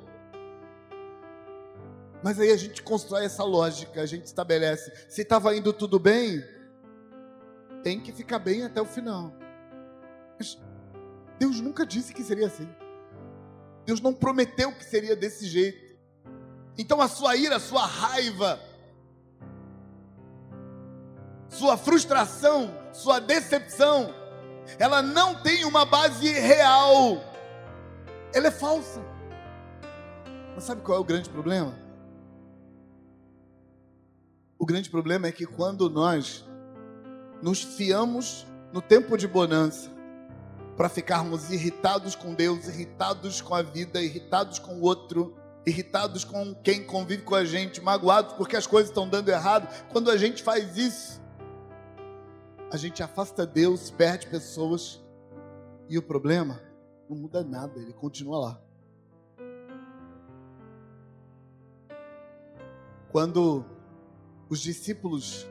Mas 2.23 2.39
aí 2.39 2.51
a 2.51 2.57
gente 2.57 2.83
constrói 2.83 3.25
essa 3.25 3.45
lógica, 3.45 4.01
a 4.01 4.07
gente 4.07 4.27
estabelece. 4.27 4.93
Se 5.09 5.23
estava 5.23 5.55
indo 5.57 5.73
tudo 5.73 5.99
bem, 5.99 6.45
tem 7.83 8.01
que 8.01 8.13
ficar 8.13 8.39
bem 8.39 8.65
até 8.65 8.81
o 8.81 8.87
final. 8.87 9.33
Mas 10.39 10.59
Deus 11.39 11.61
nunca 11.61 11.87
disse 11.87 12.13
que 12.13 12.23
seria 12.23 12.47
assim. 12.47 12.69
Deus 13.89 14.03
não 14.03 14.13
prometeu 14.13 14.71
que 14.71 14.85
seria 14.85 15.17
desse 15.17 15.47
jeito. 15.47 15.97
Então 16.77 17.01
a 17.01 17.09
sua 17.09 17.37
ira, 17.37 17.57
a 17.57 17.59
sua 17.59 17.87
raiva, 17.87 18.61
sua 21.49 21.79
frustração, 21.79 22.71
sua 22.93 23.19
decepção, 23.19 24.15
ela 24.79 25.01
não 25.01 25.43
tem 25.43 25.65
uma 25.65 25.87
base 25.87 26.29
real. 26.29 27.25
Ela 28.35 28.49
é 28.49 28.51
falsa. 28.51 29.03
Mas 30.55 30.65
sabe 30.65 30.83
qual 30.83 30.99
é 30.99 31.01
o 31.01 31.05
grande 31.05 31.31
problema? 31.31 31.75
O 34.59 34.67
grande 34.67 34.91
problema 34.91 35.29
é 35.29 35.33
que 35.33 35.47
quando 35.47 35.89
nós 35.89 36.45
nos 37.41 37.63
fiamos 37.63 38.47
no 38.71 38.83
tempo 38.83 39.17
de 39.17 39.27
bonança 39.27 39.91
para 40.79 40.89
ficarmos 40.89 41.51
irritados 41.51 42.15
com 42.15 42.33
Deus, 42.33 42.69
irritados 42.69 43.41
com 43.41 43.53
a 43.53 43.63
vida, 43.63 44.01
irritados 44.01 44.61
com 44.61 44.77
o 44.77 44.83
outro, 44.83 45.37
irritados 45.67 46.25
com 46.25 46.55
quem 46.55 46.85
convive 46.85 47.25
com 47.25 47.35
a 47.35 47.45
gente, 47.45 47.81
magoados 47.81 48.35
porque 48.35 48.55
as 48.55 48.65
coisas 48.65 48.89
estão 48.89 49.09
dando 49.09 49.29
errado, 49.29 49.69
quando 49.91 50.09
a 50.09 50.17
gente 50.17 50.41
faz 50.41 50.77
isso, 50.77 51.21
a 52.71 52.77
gente 52.77 53.03
afasta 53.03 53.45
Deus, 53.45 53.91
perde 53.91 54.29
pessoas, 54.29 55.05
e 55.89 55.99
o 55.99 56.03
problema 56.03 56.63
não 57.11 57.17
muda 57.17 57.43
nada, 57.43 57.81
ele 57.81 57.93
continua 57.93 58.39
lá. 58.39 58.63
Quando 63.11 63.65
os 64.49 64.61
discípulos 64.61 65.45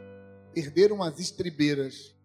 perderam 0.54 1.04
as 1.04 1.20
estribeiras, 1.20 2.16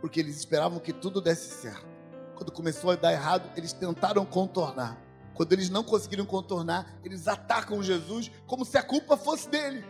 porque 0.00 0.18
eles 0.18 0.38
esperavam 0.38 0.80
que 0.80 0.94
tudo 0.94 1.20
desse 1.20 1.50
certo. 1.60 1.97
Quando 2.38 2.52
começou 2.52 2.92
a 2.92 2.94
dar 2.94 3.12
errado, 3.12 3.50
eles 3.56 3.72
tentaram 3.72 4.24
contornar. 4.24 4.96
Quando 5.34 5.52
eles 5.52 5.68
não 5.68 5.82
conseguiram 5.82 6.24
contornar, 6.24 6.86
eles 7.02 7.26
atacam 7.26 7.82
Jesus 7.82 8.30
como 8.46 8.64
se 8.64 8.78
a 8.78 8.82
culpa 8.82 9.16
fosse 9.16 9.48
dele. 9.48 9.84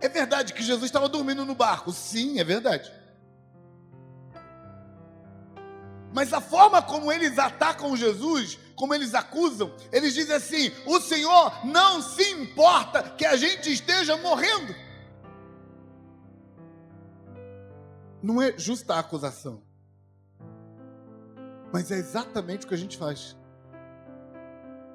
É 0.00 0.08
verdade 0.08 0.52
que 0.52 0.60
Jesus 0.60 0.86
estava 0.86 1.08
dormindo 1.08 1.44
no 1.44 1.54
barco? 1.54 1.92
Sim, 1.92 2.40
é 2.40 2.44
verdade. 2.44 2.92
Mas 6.12 6.32
a 6.32 6.40
forma 6.40 6.82
como 6.82 7.12
eles 7.12 7.38
atacam 7.38 7.96
Jesus, 7.96 8.58
como 8.74 8.92
eles 8.92 9.14
acusam, 9.14 9.72
eles 9.92 10.14
dizem 10.14 10.34
assim: 10.34 10.72
o 10.84 11.00
Senhor 11.00 11.64
não 11.64 12.02
se 12.02 12.28
importa 12.32 13.04
que 13.10 13.24
a 13.24 13.36
gente 13.36 13.72
esteja 13.72 14.16
morrendo. 14.16 14.74
Não 18.20 18.42
é 18.42 18.58
justa 18.58 18.94
a 18.94 18.98
acusação, 18.98 19.62
mas 21.72 21.90
é 21.90 21.96
exatamente 21.96 22.66
o 22.66 22.68
que 22.68 22.74
a 22.74 22.78
gente 22.78 22.98
faz. 22.98 23.36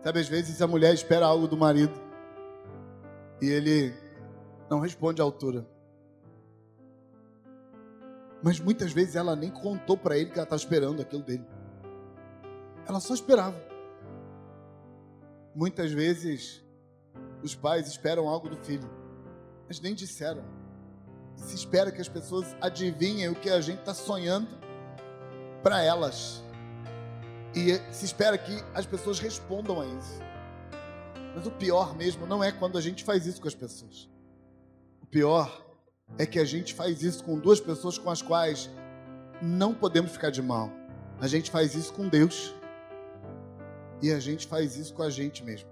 Sabe, 0.03 0.19
às 0.19 0.27
vezes 0.27 0.61
a 0.61 0.67
mulher 0.67 0.93
espera 0.93 1.25
algo 1.25 1.47
do 1.47 1.57
marido 1.57 1.99
e 3.41 3.47
ele 3.47 3.93
não 4.69 4.79
responde 4.79 5.21
à 5.21 5.25
altura. 5.25 5.65
Mas 8.43 8.59
muitas 8.59 8.91
vezes 8.91 9.15
ela 9.15 9.35
nem 9.35 9.49
contou 9.49 9.97
para 9.97 10.17
ele 10.17 10.29
que 10.29 10.37
ela 10.37 10.43
estava 10.43 10.61
esperando 10.61 11.01
aquilo 11.01 11.23
dele. 11.23 11.45
Ela 12.87 12.99
só 12.99 13.13
esperava. 13.13 13.59
Muitas 15.55 15.91
vezes 15.91 16.63
os 17.41 17.55
pais 17.55 17.87
esperam 17.87 18.29
algo 18.29 18.47
do 18.47 18.57
filho, 18.57 18.89
mas 19.67 19.79
nem 19.79 19.95
disseram. 19.95 20.43
Se 21.35 21.55
espera 21.55 21.91
que 21.91 21.99
as 21.99 22.07
pessoas 22.07 22.55
adivinhem 22.61 23.29
o 23.29 23.35
que 23.35 23.49
a 23.49 23.59
gente 23.59 23.79
está 23.79 23.93
sonhando 23.93 24.47
para 25.63 25.81
elas. 25.81 26.43
E 27.57 27.81
se 27.91 28.05
espera 28.05 28.37
que 28.37 28.63
as 28.71 28.85
pessoas 28.85 29.17
respondam 29.17 29.81
a 29.81 29.85
isso. 29.87 30.19
Mas 31.35 31.47
o 31.47 31.49
pior 31.49 31.95
mesmo 31.95 32.27
não 32.27 32.43
é 32.43 32.51
quando 32.51 32.77
a 32.77 32.81
gente 32.81 33.03
faz 33.03 33.25
isso 33.25 33.41
com 33.41 33.47
as 33.47 33.55
pessoas. 33.55 34.07
O 35.01 35.07
pior 35.07 35.65
é 36.19 36.25
que 36.27 36.37
a 36.37 36.45
gente 36.45 36.75
faz 36.75 37.01
isso 37.01 37.23
com 37.23 37.39
duas 37.39 37.59
pessoas 37.59 37.97
com 37.97 38.11
as 38.11 38.21
quais 38.21 38.69
não 39.41 39.73
podemos 39.73 40.11
ficar 40.11 40.29
de 40.29 40.39
mal. 40.39 40.69
A 41.19 41.27
gente 41.27 41.49
faz 41.49 41.73
isso 41.73 41.91
com 41.93 42.07
Deus. 42.07 42.53
E 44.03 44.11
a 44.11 44.19
gente 44.19 44.45
faz 44.45 44.77
isso 44.77 44.93
com 44.93 45.01
a 45.01 45.09
gente 45.09 45.43
mesmo. 45.43 45.67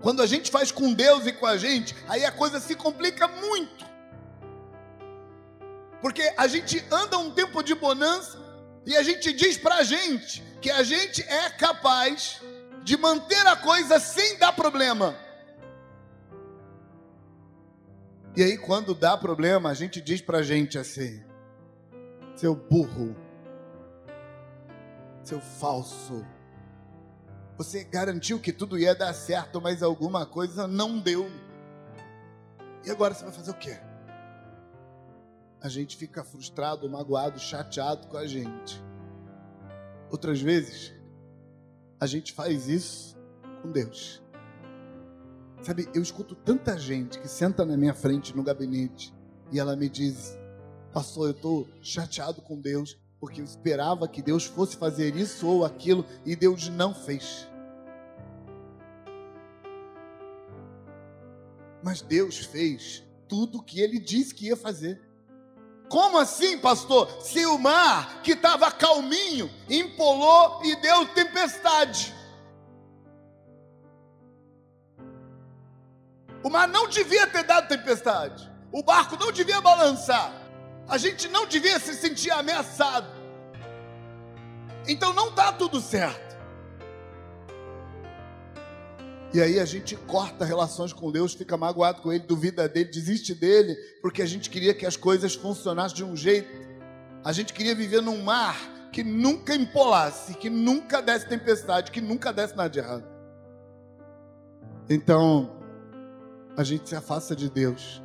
Quando 0.00 0.22
a 0.22 0.26
gente 0.26 0.50
faz 0.50 0.72
com 0.72 0.94
Deus 0.94 1.26
e 1.26 1.32
com 1.34 1.44
a 1.44 1.58
gente, 1.58 1.94
aí 2.08 2.24
a 2.24 2.32
coisa 2.32 2.58
se 2.58 2.74
complica 2.74 3.28
muito. 3.28 3.84
Porque 6.00 6.32
a 6.38 6.46
gente 6.46 6.82
anda 6.90 7.18
um 7.18 7.30
tempo 7.30 7.62
de 7.62 7.74
bonança 7.74 8.49
e 8.86 8.96
a 8.96 9.02
gente 9.02 9.32
diz 9.32 9.58
pra 9.58 9.82
gente 9.82 10.42
que 10.60 10.70
a 10.70 10.82
gente 10.82 11.22
é 11.22 11.50
capaz 11.50 12.40
de 12.82 12.96
manter 12.96 13.46
a 13.46 13.56
coisa 13.56 13.98
sem 13.98 14.38
dar 14.38 14.52
problema. 14.52 15.16
E 18.36 18.42
aí, 18.42 18.56
quando 18.56 18.94
dá 18.94 19.16
problema, 19.16 19.70
a 19.70 19.74
gente 19.74 20.00
diz 20.00 20.20
pra 20.20 20.42
gente 20.42 20.78
assim: 20.78 21.22
seu 22.36 22.54
burro, 22.54 23.14
seu 25.22 25.40
falso. 25.40 26.24
Você 27.58 27.84
garantiu 27.84 28.38
que 28.38 28.52
tudo 28.52 28.78
ia 28.78 28.94
dar 28.94 29.12
certo, 29.12 29.60
mas 29.60 29.82
alguma 29.82 30.24
coisa 30.24 30.66
não 30.66 30.98
deu. 30.98 31.30
E 32.86 32.90
agora 32.90 33.12
você 33.12 33.24
vai 33.24 33.32
fazer 33.32 33.50
o 33.50 33.54
quê? 33.54 33.78
A 35.60 35.68
gente 35.68 35.96
fica 35.96 36.24
frustrado, 36.24 36.88
magoado, 36.88 37.38
chateado 37.38 38.06
com 38.06 38.16
a 38.16 38.26
gente. 38.26 38.82
Outras 40.10 40.40
vezes, 40.40 40.94
a 42.00 42.06
gente 42.06 42.32
faz 42.32 42.66
isso 42.66 43.16
com 43.62 43.70
Deus. 43.70 44.22
Sabe, 45.62 45.86
eu 45.94 46.00
escuto 46.00 46.34
tanta 46.34 46.78
gente 46.78 47.18
que 47.18 47.28
senta 47.28 47.64
na 47.66 47.76
minha 47.76 47.92
frente 47.92 48.34
no 48.34 48.42
gabinete 48.42 49.14
e 49.52 49.60
ela 49.60 49.76
me 49.76 49.88
diz: 49.88 50.38
Pastor, 50.92 51.28
eu 51.28 51.32
estou 51.32 51.68
chateado 51.82 52.40
com 52.40 52.58
Deus 52.58 52.98
porque 53.20 53.42
eu 53.42 53.44
esperava 53.44 54.08
que 54.08 54.22
Deus 54.22 54.46
fosse 54.46 54.76
fazer 54.78 55.14
isso 55.14 55.46
ou 55.46 55.64
aquilo 55.64 56.06
e 56.24 56.34
Deus 56.34 56.68
não 56.70 56.94
fez. 56.94 57.46
Mas 61.82 62.00
Deus 62.00 62.38
fez 62.38 63.04
tudo 63.28 63.58
o 63.58 63.62
que 63.62 63.80
ele 63.80 63.98
disse 63.98 64.34
que 64.34 64.46
ia 64.46 64.56
fazer. 64.56 65.09
Como 65.90 66.18
assim, 66.18 66.56
pastor? 66.56 67.10
Se 67.20 67.44
o 67.44 67.58
mar 67.58 68.22
que 68.22 68.30
estava 68.30 68.70
calminho 68.70 69.50
empolou 69.68 70.64
e 70.64 70.76
deu 70.76 71.04
tempestade. 71.06 72.14
O 76.44 76.48
mar 76.48 76.68
não 76.68 76.88
devia 76.88 77.26
ter 77.26 77.42
dado 77.42 77.66
tempestade. 77.66 78.48
O 78.70 78.84
barco 78.84 79.16
não 79.18 79.32
devia 79.32 79.60
balançar. 79.60 80.32
A 80.88 80.96
gente 80.96 81.26
não 81.26 81.44
devia 81.44 81.80
se 81.80 81.96
sentir 81.96 82.30
ameaçado. 82.30 83.10
Então 84.86 85.12
não 85.12 85.30
está 85.30 85.52
tudo 85.52 85.80
certo. 85.80 86.29
E 89.32 89.40
aí 89.40 89.60
a 89.60 89.64
gente 89.64 89.94
corta 89.94 90.44
relações 90.44 90.92
com 90.92 91.12
Deus, 91.12 91.34
fica 91.34 91.56
magoado 91.56 92.02
com 92.02 92.12
Ele, 92.12 92.24
duvida 92.24 92.68
dele, 92.68 92.90
desiste 92.90 93.32
dele, 93.32 93.76
porque 94.02 94.22
a 94.22 94.26
gente 94.26 94.50
queria 94.50 94.74
que 94.74 94.84
as 94.84 94.96
coisas 94.96 95.34
funcionassem 95.34 95.96
de 95.96 96.04
um 96.04 96.16
jeito. 96.16 96.50
A 97.22 97.32
gente 97.32 97.52
queria 97.52 97.74
viver 97.74 98.02
num 98.02 98.22
mar 98.22 98.56
que 98.92 99.04
nunca 99.04 99.54
empolasse, 99.54 100.34
que 100.34 100.50
nunca 100.50 101.00
desse 101.00 101.28
tempestade, 101.28 101.92
que 101.92 102.00
nunca 102.00 102.32
desse 102.32 102.56
nada 102.56 102.68
de 102.68 102.80
errado. 102.80 103.04
Então, 104.88 105.56
a 106.56 106.64
gente 106.64 106.88
se 106.88 106.96
afasta 106.96 107.36
de 107.36 107.48
Deus. 107.48 108.02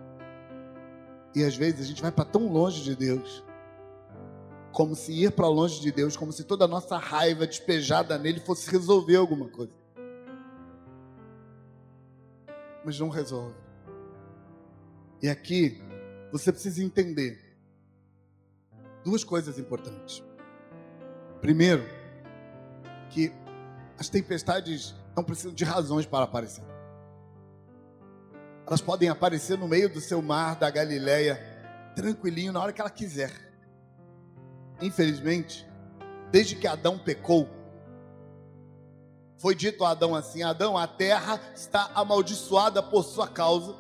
E 1.34 1.44
às 1.44 1.56
vezes 1.56 1.82
a 1.82 1.84
gente 1.86 2.04
vai 2.04 2.12
para 2.12 2.24
tão 2.24 2.48
longe 2.48 2.84
de 2.84 2.96
Deus, 2.96 3.44
como 4.72 4.96
se 4.96 5.12
ir 5.12 5.32
para 5.32 5.48
longe 5.48 5.82
de 5.82 5.92
Deus, 5.92 6.16
como 6.16 6.32
se 6.32 6.44
toda 6.44 6.66
a 6.66 6.68
nossa 6.68 6.98
raiva 6.98 7.48
despejada 7.48 8.18
nele 8.20 8.40
fosse 8.40 8.70
resolver 8.70 9.16
alguma 9.16 9.50
coisa. 9.50 9.74
Mas 12.86 13.00
não 13.00 13.10
resolve. 13.10 13.56
E 15.22 15.28
aqui 15.28 15.82
você 16.32 16.52
precisa 16.52 16.84
entender 16.84 17.58
duas 19.04 19.24
coisas 19.24 19.58
importantes. 19.58 20.24
Primeiro, 21.42 21.84
que 23.10 23.32
as 23.98 24.10
tempestades 24.10 24.94
não 25.16 25.24
precisam 25.24 25.54
de 25.54 25.64
razões 25.64 26.06
para 26.06 26.26
aparecer. 26.26 26.64
Elas 28.68 28.82
podem 28.82 29.10
aparecer 29.10 29.58
no 29.58 29.68
meio 29.68 29.88
do 29.88 30.02
seu 30.02 30.22
mar 30.22 30.56
da 30.56 30.70
Galileia, 30.70 31.40
tranquilinho, 31.96 32.52
na 32.52 32.62
hora 32.62 32.74
que 32.74 32.82
ela 32.82 32.90
quiser. 32.90 33.32
Infelizmente, 34.82 35.68
desde 36.32 36.56
que 36.56 36.68
Adão 36.68 36.98
pecou, 36.98 37.48
foi 39.38 39.56
dito 39.56 39.84
a 39.84 39.92
Adão 39.92 40.16
assim: 40.16 40.44
Adão, 40.44 40.78
a 40.78 40.88
terra 40.88 41.40
está 41.56 41.92
amaldiçoada 41.94 42.82
por 42.82 43.04
sua 43.04 43.28
causa, 43.28 43.76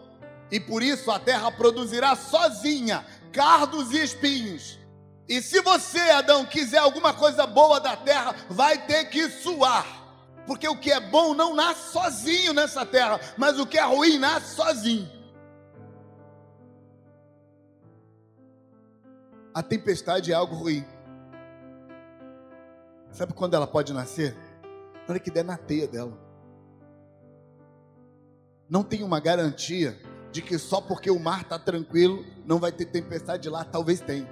e 0.51 0.59
por 0.59 0.83
isso 0.83 1.09
a 1.11 1.19
terra 1.19 1.51
produzirá 1.51 2.15
sozinha 2.15 3.05
cardos 3.31 3.91
e 3.91 4.01
espinhos. 4.01 4.79
E 5.27 5.41
se 5.41 5.59
você, 5.61 5.99
Adão, 6.11 6.45
quiser 6.45 6.77
alguma 6.77 7.13
coisa 7.13 7.45
boa 7.47 7.79
da 7.79 7.95
terra, 7.97 8.35
vai 8.49 8.85
ter 8.85 9.05
que 9.05 9.29
suar. 9.29 10.03
Porque 10.45 10.67
o 10.67 10.77
que 10.77 10.91
é 10.91 10.99
bom 10.99 11.33
não 11.33 11.55
nasce 11.55 11.91
sozinho 11.91 12.53
nessa 12.53 12.85
terra, 12.85 13.19
mas 13.35 13.59
o 13.59 13.65
que 13.65 13.77
é 13.77 13.83
ruim 13.83 14.19
nasce 14.19 14.55
sozinho. 14.55 15.11
A 19.53 19.63
tempestade 19.63 20.31
é 20.31 20.35
algo 20.35 20.55
ruim. 20.55 20.85
Sabe 23.11 23.33
quando 23.33 23.55
ela 23.55 23.65
pode 23.65 23.93
nascer? 23.93 24.37
Na 25.07 25.13
hora 25.13 25.19
que 25.19 25.31
der 25.31 25.43
na 25.43 25.57
teia 25.57 25.87
dela. 25.87 26.17
Não 28.69 28.83
tem 28.83 29.03
uma 29.03 29.19
garantia 29.19 29.99
de 30.31 30.41
que 30.41 30.57
só 30.57 30.81
porque 30.81 31.09
o 31.09 31.19
mar 31.19 31.41
está 31.41 31.57
tranquilo 31.57 32.25
não 32.45 32.59
vai 32.59 32.71
ter 32.71 32.85
tempestade 32.85 33.49
lá. 33.49 33.63
Talvez 33.63 34.01
tenha. 34.01 34.27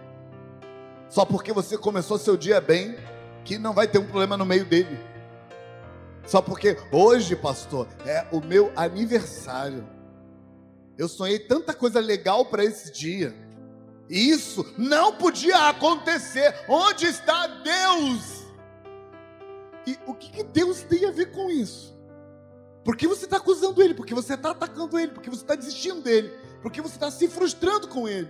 Só 1.10 1.26
porque 1.26 1.54
você 1.54 1.78
começou 1.78 2.18
seu 2.18 2.36
dia 2.36 2.60
bem, 2.60 2.98
que 3.46 3.58
não 3.58 3.74
vai 3.74 3.88
ter 3.88 4.00
um 4.00 4.06
problema 4.06 4.36
no 4.36 4.46
meio 4.46 4.66
dele. 4.66 5.00
Só 6.26 6.42
porque 6.42 6.78
hoje, 6.92 7.36
pastor, 7.36 7.88
é 8.06 8.26
o 8.32 8.40
meu 8.40 8.72
aniversário. 8.76 9.88
Eu 10.98 11.08
sonhei 11.08 11.40
tanta 11.40 11.74
coisa 11.74 12.00
legal 12.00 12.46
para 12.46 12.64
esse 12.64 12.92
dia. 12.92 13.36
Isso 14.10 14.66
não 14.78 15.16
podia 15.16 15.70
acontecer. 15.70 16.54
Onde 16.68 17.06
está 17.06 17.48
Deus? 17.48 18.43
E 19.86 20.00
o 20.06 20.14
que, 20.14 20.32
que 20.32 20.44
Deus 20.44 20.82
tem 20.84 21.06
a 21.06 21.12
ver 21.12 21.32
com 21.32 21.50
isso? 21.50 21.94
Por 22.84 22.98
que 22.98 23.08
você 23.08 23.26
está 23.26 23.38
acusando 23.38 23.82
ele? 23.82 23.94
Por 23.94 24.06
que 24.06 24.14
você 24.14 24.34
está 24.34 24.52
atacando 24.52 25.00
ele? 25.00 25.12
Por 25.12 25.22
que 25.22 25.30
você 25.30 25.42
está 25.42 25.56
desistindo 25.56 26.02
dele? 26.02 26.30
Por 26.62 26.72
que 26.72 26.82
você 26.82 26.96
está 26.96 27.10
se 27.10 27.28
frustrando 27.28 27.88
com 27.88 28.08
ele? 28.08 28.30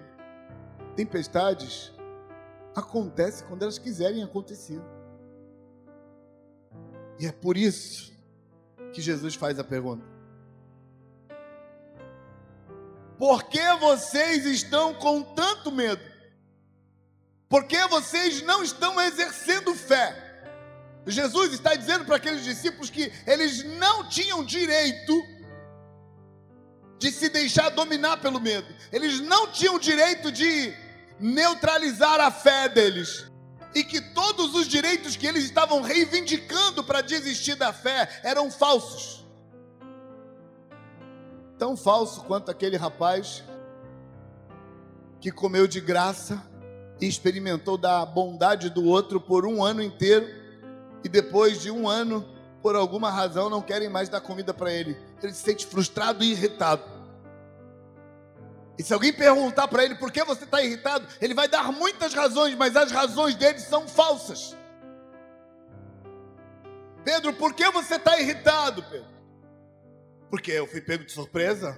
Tempestades 0.96 1.92
acontecem 2.76 3.48
quando 3.48 3.64
elas 3.64 3.78
quiserem 3.78 4.24
acontecer. 4.24 4.82
E 7.20 7.26
é 7.26 7.32
por 7.32 7.58
isso 7.58 8.14
que 8.92 9.02
Jesus 9.02 9.36
faz 9.36 9.58
a 9.60 9.64
pergunta: 9.64 10.06
Por 13.18 13.44
que 13.46 13.74
vocês 13.80 14.46
estão 14.46 14.94
com 14.94 15.22
tanto 15.22 15.72
medo? 15.72 16.02
Por 17.50 17.66
que 17.66 17.88
vocês 17.88 18.42
não 18.42 18.64
estão 18.64 19.00
exercendo 19.00 19.76
fé? 19.76 20.23
Jesus 21.06 21.54
está 21.54 21.76
dizendo 21.76 22.06
para 22.06 22.16
aqueles 22.16 22.44
discípulos 22.44 22.90
que 22.90 23.12
eles 23.28 23.64
não 23.64 24.08
tinham 24.08 24.44
direito 24.44 25.22
de 26.98 27.12
se 27.12 27.28
deixar 27.28 27.70
dominar 27.70 28.18
pelo 28.18 28.40
medo. 28.40 28.68
Eles 28.92 29.20
não 29.20 29.52
tinham 29.52 29.78
direito 29.78 30.32
de 30.32 30.74
neutralizar 31.20 32.22
a 32.22 32.32
fé 32.32 32.70
deles 32.70 33.26
e 33.76 33.84
que 33.84 34.00
todos 34.00 34.56
os 34.56 34.68
direitos 34.68 35.18
que 35.18 35.28
eles 35.28 35.44
estavam 35.44 35.82
reivindicando 35.82 36.84
para 36.84 37.02
desistir 37.02 37.56
da 37.56 37.74
fé 37.74 38.22
eram 38.24 38.50
falsos. 38.50 39.26
Tão 41.58 41.76
falso 41.76 42.24
quanto 42.24 42.50
aquele 42.50 42.78
rapaz 42.78 43.44
que 45.20 45.32
comeu 45.32 45.68
de 45.68 45.82
graça 45.82 46.42
e 47.02 47.08
experimentou 47.08 47.78
da 47.78 48.06
bondade 48.06 48.70
do 48.70 48.86
outro 48.86 49.20
por 49.20 49.46
um 49.46 49.64
ano 49.64 49.82
inteiro 49.82 50.43
e 51.04 51.10
depois 51.10 51.62
de 51.62 51.70
um 51.70 51.88
ano, 51.88 52.26
por 52.62 52.76
alguma 52.76 53.10
razão, 53.10 53.50
não 53.50 53.62
querem 53.62 53.90
mais 53.90 54.10
dar 54.10 54.22
comida 54.22 54.54
para 54.54 54.72
ele. 54.72 54.98
Ele 55.22 55.34
se 55.34 55.44
sente 55.44 55.66
frustrado 55.66 56.24
e 56.24 56.32
irritado. 56.32 56.84
E 58.78 58.84
se 58.84 58.94
alguém 58.94 59.14
perguntar 59.14 59.68
para 59.68 59.84
ele 59.84 59.96
por 59.96 60.12
que 60.12 60.24
você 60.24 60.46
está 60.46 60.62
irritado, 60.62 61.08
ele 61.22 61.34
vai 61.34 61.48
dar 61.48 61.72
muitas 61.72 62.14
razões, 62.14 62.56
mas 62.56 62.76
as 62.76 62.92
razões 62.92 63.36
dele 63.36 63.60
são 63.60 63.88
falsas. 63.88 64.56
Pedro, 67.04 67.34
por 67.34 67.54
que 67.54 67.70
você 67.70 67.96
está 67.96 68.20
irritado, 68.20 68.82
Pedro? 68.84 69.14
Porque 70.30 70.52
eu 70.52 70.66
fui 70.66 70.82
pego 70.82 71.04
de 71.04 71.12
surpresa. 71.12 71.78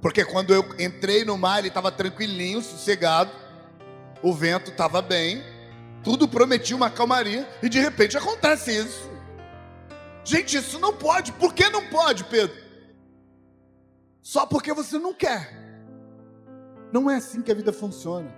Porque 0.00 0.24
quando 0.24 0.52
eu 0.52 0.64
entrei 0.78 1.24
no 1.24 1.36
mar, 1.36 1.58
ele 1.58 1.68
estava 1.68 1.92
tranquilinho, 1.92 2.62
sossegado, 2.62 3.30
o 4.22 4.34
vento 4.34 4.70
estava 4.70 5.02
bem, 5.02 5.44
tudo 6.02 6.28
prometia 6.28 6.76
uma 6.76 6.90
calmaria, 6.90 7.48
e 7.62 7.68
de 7.68 7.78
repente 7.78 8.16
acontece 8.16 8.76
isso. 8.76 9.10
Gente, 10.24 10.56
isso 10.56 10.78
não 10.78 10.94
pode. 10.94 11.32
Por 11.32 11.54
que 11.54 11.68
não 11.68 11.86
pode, 11.88 12.24
Pedro? 12.24 12.70
só 14.22 14.46
porque 14.46 14.72
você 14.72 14.96
não 14.96 15.12
quer. 15.12 15.52
Não 16.92 17.10
é 17.10 17.16
assim 17.16 17.42
que 17.42 17.50
a 17.50 17.54
vida 17.54 17.72
funciona. 17.72 18.32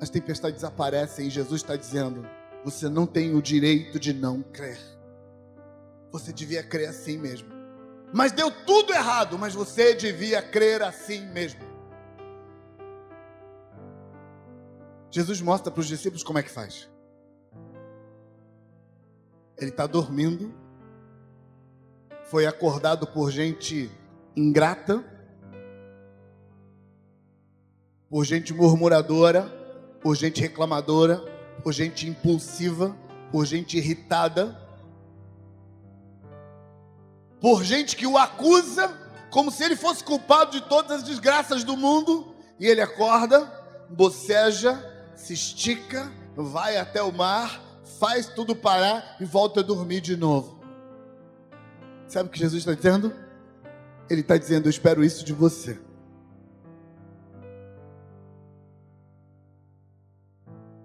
As 0.00 0.10
tempestades 0.10 0.64
aparecem 0.64 1.28
e 1.28 1.30
Jesus 1.30 1.62
está 1.62 1.76
dizendo: 1.76 2.26
você 2.64 2.88
não 2.88 3.06
tem 3.06 3.32
o 3.34 3.40
direito 3.40 3.98
de 4.00 4.12
não 4.12 4.42
crer. 4.42 4.80
Você 6.10 6.32
devia 6.32 6.64
crer 6.64 6.88
assim 6.88 7.16
mesmo. 7.16 7.48
Mas 8.12 8.32
deu 8.32 8.50
tudo 8.50 8.92
errado, 8.92 9.38
mas 9.38 9.54
você 9.54 9.94
devia 9.94 10.42
crer 10.42 10.82
assim 10.82 11.24
mesmo. 11.26 11.60
Jesus 15.10 15.40
mostra 15.40 15.70
para 15.70 15.80
os 15.80 15.86
discípulos 15.86 16.22
como 16.22 16.38
é 16.38 16.42
que 16.42 16.50
faz. 16.50 16.88
Ele 19.58 19.70
está 19.70 19.86
dormindo, 19.86 20.54
foi 22.24 22.46
acordado 22.46 23.06
por 23.06 23.30
gente 23.30 23.90
ingrata, 24.36 25.04
por 28.08 28.24
gente 28.24 28.54
murmuradora, 28.54 29.42
por 30.00 30.16
gente 30.16 30.40
reclamadora, 30.40 31.18
por 31.62 31.72
gente 31.72 32.08
impulsiva, 32.08 32.96
por 33.30 33.44
gente 33.44 33.76
irritada, 33.76 34.58
por 37.40 37.62
gente 37.64 37.96
que 37.96 38.06
o 38.06 38.16
acusa 38.16 38.98
como 39.30 39.50
se 39.50 39.62
ele 39.62 39.76
fosse 39.76 40.02
culpado 40.02 40.50
de 40.50 40.60
todas 40.62 40.98
as 40.98 41.02
desgraças 41.04 41.62
do 41.62 41.76
mundo, 41.76 42.34
e 42.58 42.66
ele 42.66 42.80
acorda, 42.80 43.40
boceja, 43.88 44.89
se 45.20 45.34
estica, 45.34 46.10
vai 46.34 46.78
até 46.78 47.02
o 47.02 47.12
mar, 47.12 47.60
faz 47.98 48.26
tudo 48.26 48.56
parar 48.56 49.16
e 49.20 49.24
volta 49.24 49.60
a 49.60 49.62
dormir 49.62 50.00
de 50.00 50.16
novo. 50.16 50.58
Sabe 52.08 52.28
o 52.28 52.32
que 52.32 52.38
Jesus 52.38 52.62
está 52.62 52.72
dizendo? 52.72 53.12
Ele 54.08 54.22
está 54.22 54.38
dizendo: 54.38 54.66
Eu 54.66 54.70
espero 54.70 55.04
isso 55.04 55.22
de 55.22 55.34
você. 55.34 55.78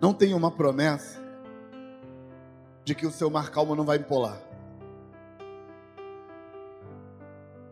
Não 0.01 0.13
tem 0.13 0.33
uma 0.33 0.51
promessa 0.51 1.23
de 2.83 2.93
que 2.93 3.07
o 3.07 3.11
seu 3.11 3.29
mar 3.29 3.49
calmo 3.49 3.73
não 3.73 3.85
vai 3.85 3.97
empolar. 3.97 4.39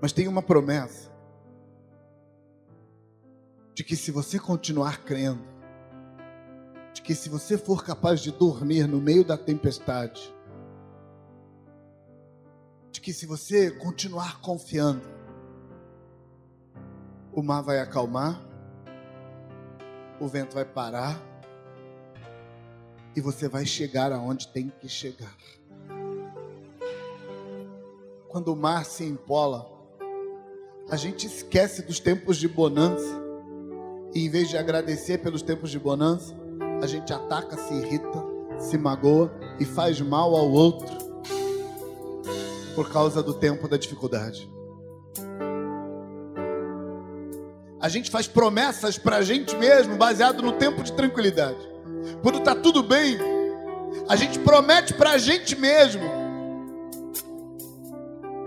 Mas 0.01 0.13
tem 0.13 0.29
uma 0.29 0.41
promessa 0.41 1.11
de 3.75 3.83
que 3.83 3.95
se 3.97 4.11
você 4.11 4.39
continuar 4.39 5.01
crendo, 5.03 5.52
que 7.03 7.13
se 7.13 7.27
você 7.27 7.57
for 7.57 7.83
capaz 7.83 8.21
de 8.21 8.31
dormir 8.31 8.87
no 8.87 9.01
meio 9.01 9.25
da 9.25 9.37
tempestade, 9.37 10.33
de 12.91 13.01
que 13.01 13.11
se 13.11 13.25
você 13.25 13.69
continuar 13.71 14.39
confiando, 14.39 15.01
o 17.33 17.43
mar 17.43 17.61
vai 17.61 17.79
acalmar, 17.79 18.41
o 20.17 20.27
vento 20.27 20.53
vai 20.53 20.63
parar 20.63 21.21
e 23.13 23.19
você 23.19 23.49
vai 23.49 23.65
chegar 23.65 24.13
aonde 24.13 24.47
tem 24.47 24.69
que 24.69 24.87
chegar. 24.87 25.35
Quando 28.29 28.53
o 28.53 28.55
mar 28.55 28.85
se 28.85 29.03
empola, 29.03 29.69
a 30.89 30.95
gente 30.95 31.27
esquece 31.27 31.81
dos 31.81 31.99
tempos 31.99 32.37
de 32.37 32.47
bonança 32.47 33.21
e 34.15 34.25
em 34.25 34.29
vez 34.29 34.47
de 34.47 34.57
agradecer 34.57 35.17
pelos 35.17 35.41
tempos 35.41 35.69
de 35.69 35.79
bonança, 35.79 36.42
a 36.83 36.87
gente 36.87 37.13
ataca, 37.13 37.55
se 37.55 37.73
irrita, 37.73 38.25
se 38.59 38.77
magoa 38.77 39.33
e 39.57 39.63
faz 39.63 40.01
mal 40.01 40.35
ao 40.35 40.51
outro 40.51 40.85
por 42.75 42.91
causa 42.91 43.23
do 43.23 43.33
tempo 43.33 43.69
da 43.69 43.77
dificuldade. 43.77 44.51
A 47.79 47.87
gente 47.87 48.11
faz 48.11 48.27
promessas 48.27 48.97
para 48.97 49.17
a 49.17 49.21
gente 49.21 49.55
mesmo 49.55 49.95
baseado 49.95 50.41
no 50.41 50.51
tempo 50.53 50.83
de 50.83 50.91
tranquilidade. 50.91 51.71
quando 52.21 52.39
está 52.39 52.53
tudo 52.53 52.83
bem, 52.83 53.17
a 54.09 54.17
gente 54.17 54.37
promete 54.39 54.93
para 54.93 55.11
a 55.11 55.17
gente 55.17 55.55
mesmo 55.55 56.03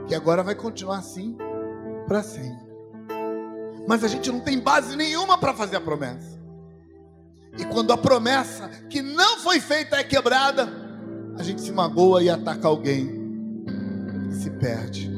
que 0.06 0.14
agora 0.14 0.42
vai 0.42 0.54
continuar 0.54 0.98
assim 0.98 1.38
para 2.06 2.22
sempre. 2.22 2.66
Mas 3.88 4.04
a 4.04 4.08
gente 4.08 4.30
não 4.30 4.40
tem 4.40 4.58
base 4.58 4.94
nenhuma 4.94 5.38
para 5.38 5.54
fazer 5.54 5.76
a 5.76 5.80
promessa. 5.80 6.35
E 7.58 7.64
quando 7.64 7.92
a 7.92 7.96
promessa 7.96 8.68
que 8.90 9.00
não 9.00 9.38
foi 9.38 9.60
feita 9.60 9.96
é 9.96 10.04
quebrada, 10.04 10.68
a 11.38 11.42
gente 11.42 11.60
se 11.60 11.72
magoa 11.72 12.22
e 12.22 12.30
ataca 12.30 12.68
alguém 12.68 13.10
e 14.30 14.34
se 14.34 14.50
perde. 14.50 15.10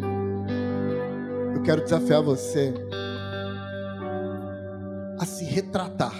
Eu 1.54 1.62
quero 1.62 1.82
desafiar 1.82 2.22
você 2.22 2.72
a 5.18 5.24
se 5.24 5.44
retratar. 5.44 6.14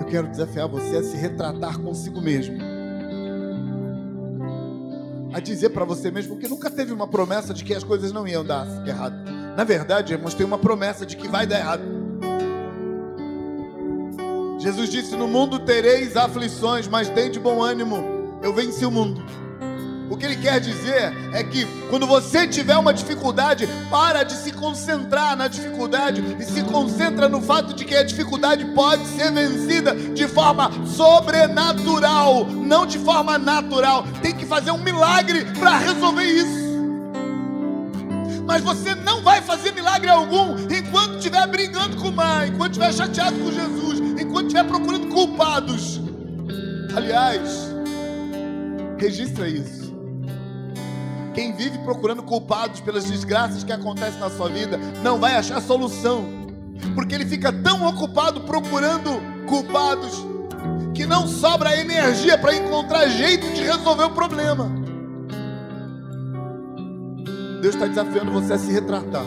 Eu 0.00 0.06
quero 0.06 0.28
desafiar 0.28 0.68
você 0.68 0.96
a 0.96 1.02
se 1.02 1.16
retratar 1.16 1.78
consigo 1.78 2.20
mesmo. 2.20 2.56
A 5.32 5.40
dizer 5.40 5.70
para 5.70 5.84
você 5.84 6.10
mesmo 6.10 6.36
que 6.38 6.48
nunca 6.48 6.70
teve 6.70 6.92
uma 6.92 7.06
promessa 7.06 7.54
de 7.54 7.64
que 7.64 7.74
as 7.74 7.84
coisas 7.84 8.12
não 8.12 8.26
iam 8.26 8.44
dar 8.44 8.66
errado. 8.86 9.16
Na 9.56 9.64
verdade, 9.64 10.12
irmãos, 10.12 10.34
tem 10.34 10.46
uma 10.46 10.58
promessa 10.58 11.04
de 11.04 11.16
que 11.16 11.28
vai 11.28 11.46
dar 11.46 11.58
errado. 11.58 11.97
Jesus 14.58 14.90
disse: 14.90 15.16
No 15.16 15.28
mundo 15.28 15.58
tereis 15.58 16.16
aflições, 16.16 16.88
mas 16.88 17.08
tem 17.08 17.30
de 17.30 17.38
bom 17.38 17.62
ânimo. 17.62 18.38
Eu 18.42 18.52
venci 18.52 18.84
o 18.84 18.90
mundo. 18.90 19.24
O 20.10 20.16
que 20.16 20.24
ele 20.24 20.36
quer 20.36 20.58
dizer 20.58 21.12
é 21.34 21.44
que 21.44 21.66
quando 21.90 22.06
você 22.06 22.48
tiver 22.48 22.76
uma 22.78 22.94
dificuldade, 22.94 23.68
para 23.90 24.22
de 24.22 24.32
se 24.32 24.52
concentrar 24.52 25.36
na 25.36 25.48
dificuldade 25.48 26.24
e 26.40 26.44
se 26.44 26.62
concentra 26.62 27.28
no 27.28 27.42
fato 27.42 27.74
de 27.74 27.84
que 27.84 27.94
a 27.94 28.02
dificuldade 28.02 28.64
pode 28.74 29.04
ser 29.06 29.30
vencida 29.30 29.94
de 29.94 30.26
forma 30.26 30.70
sobrenatural, 30.86 32.46
não 32.46 32.86
de 32.86 32.98
forma 32.98 33.36
natural. 33.36 34.04
Tem 34.22 34.34
que 34.34 34.46
fazer 34.46 34.70
um 34.70 34.78
milagre 34.78 35.44
para 35.58 35.76
resolver 35.76 36.24
isso. 36.24 36.68
Mas 38.46 38.62
você 38.62 38.94
não 38.94 39.22
vai 39.22 39.42
fazer 39.42 39.72
milagre 39.72 40.08
algum 40.08 40.56
enquanto 40.70 41.17
estiver 41.28 41.46
brigando 41.46 41.96
com 41.96 42.10
mar, 42.10 42.48
enquanto 42.48 42.72
estiver 42.72 42.92
chateado 42.92 43.38
com 43.38 43.52
Jesus, 43.52 44.00
enquanto 44.20 44.46
estiver 44.46 44.64
procurando 44.64 45.08
culpados. 45.08 46.00
Aliás, 46.96 47.68
registra 48.98 49.48
isso. 49.48 49.94
Quem 51.34 51.54
vive 51.54 51.78
procurando 51.78 52.22
culpados 52.22 52.80
pelas 52.80 53.04
desgraças 53.04 53.62
que 53.62 53.72
acontecem 53.72 54.18
na 54.18 54.30
sua 54.30 54.48
vida 54.48 54.78
não 55.02 55.18
vai 55.18 55.36
achar 55.36 55.60
solução, 55.60 56.24
porque 56.94 57.14
ele 57.14 57.26
fica 57.26 57.52
tão 57.52 57.86
ocupado 57.86 58.40
procurando 58.40 59.20
culpados 59.46 60.26
que 60.94 61.06
não 61.06 61.28
sobra 61.28 61.78
energia 61.78 62.36
para 62.38 62.56
encontrar 62.56 63.06
jeito 63.08 63.46
de 63.52 63.62
resolver 63.62 64.04
o 64.04 64.10
problema. 64.10 64.68
Deus 67.60 67.74
está 67.74 67.86
desafiando 67.86 68.32
você 68.32 68.54
a 68.54 68.58
se 68.58 68.72
retratar, 68.72 69.24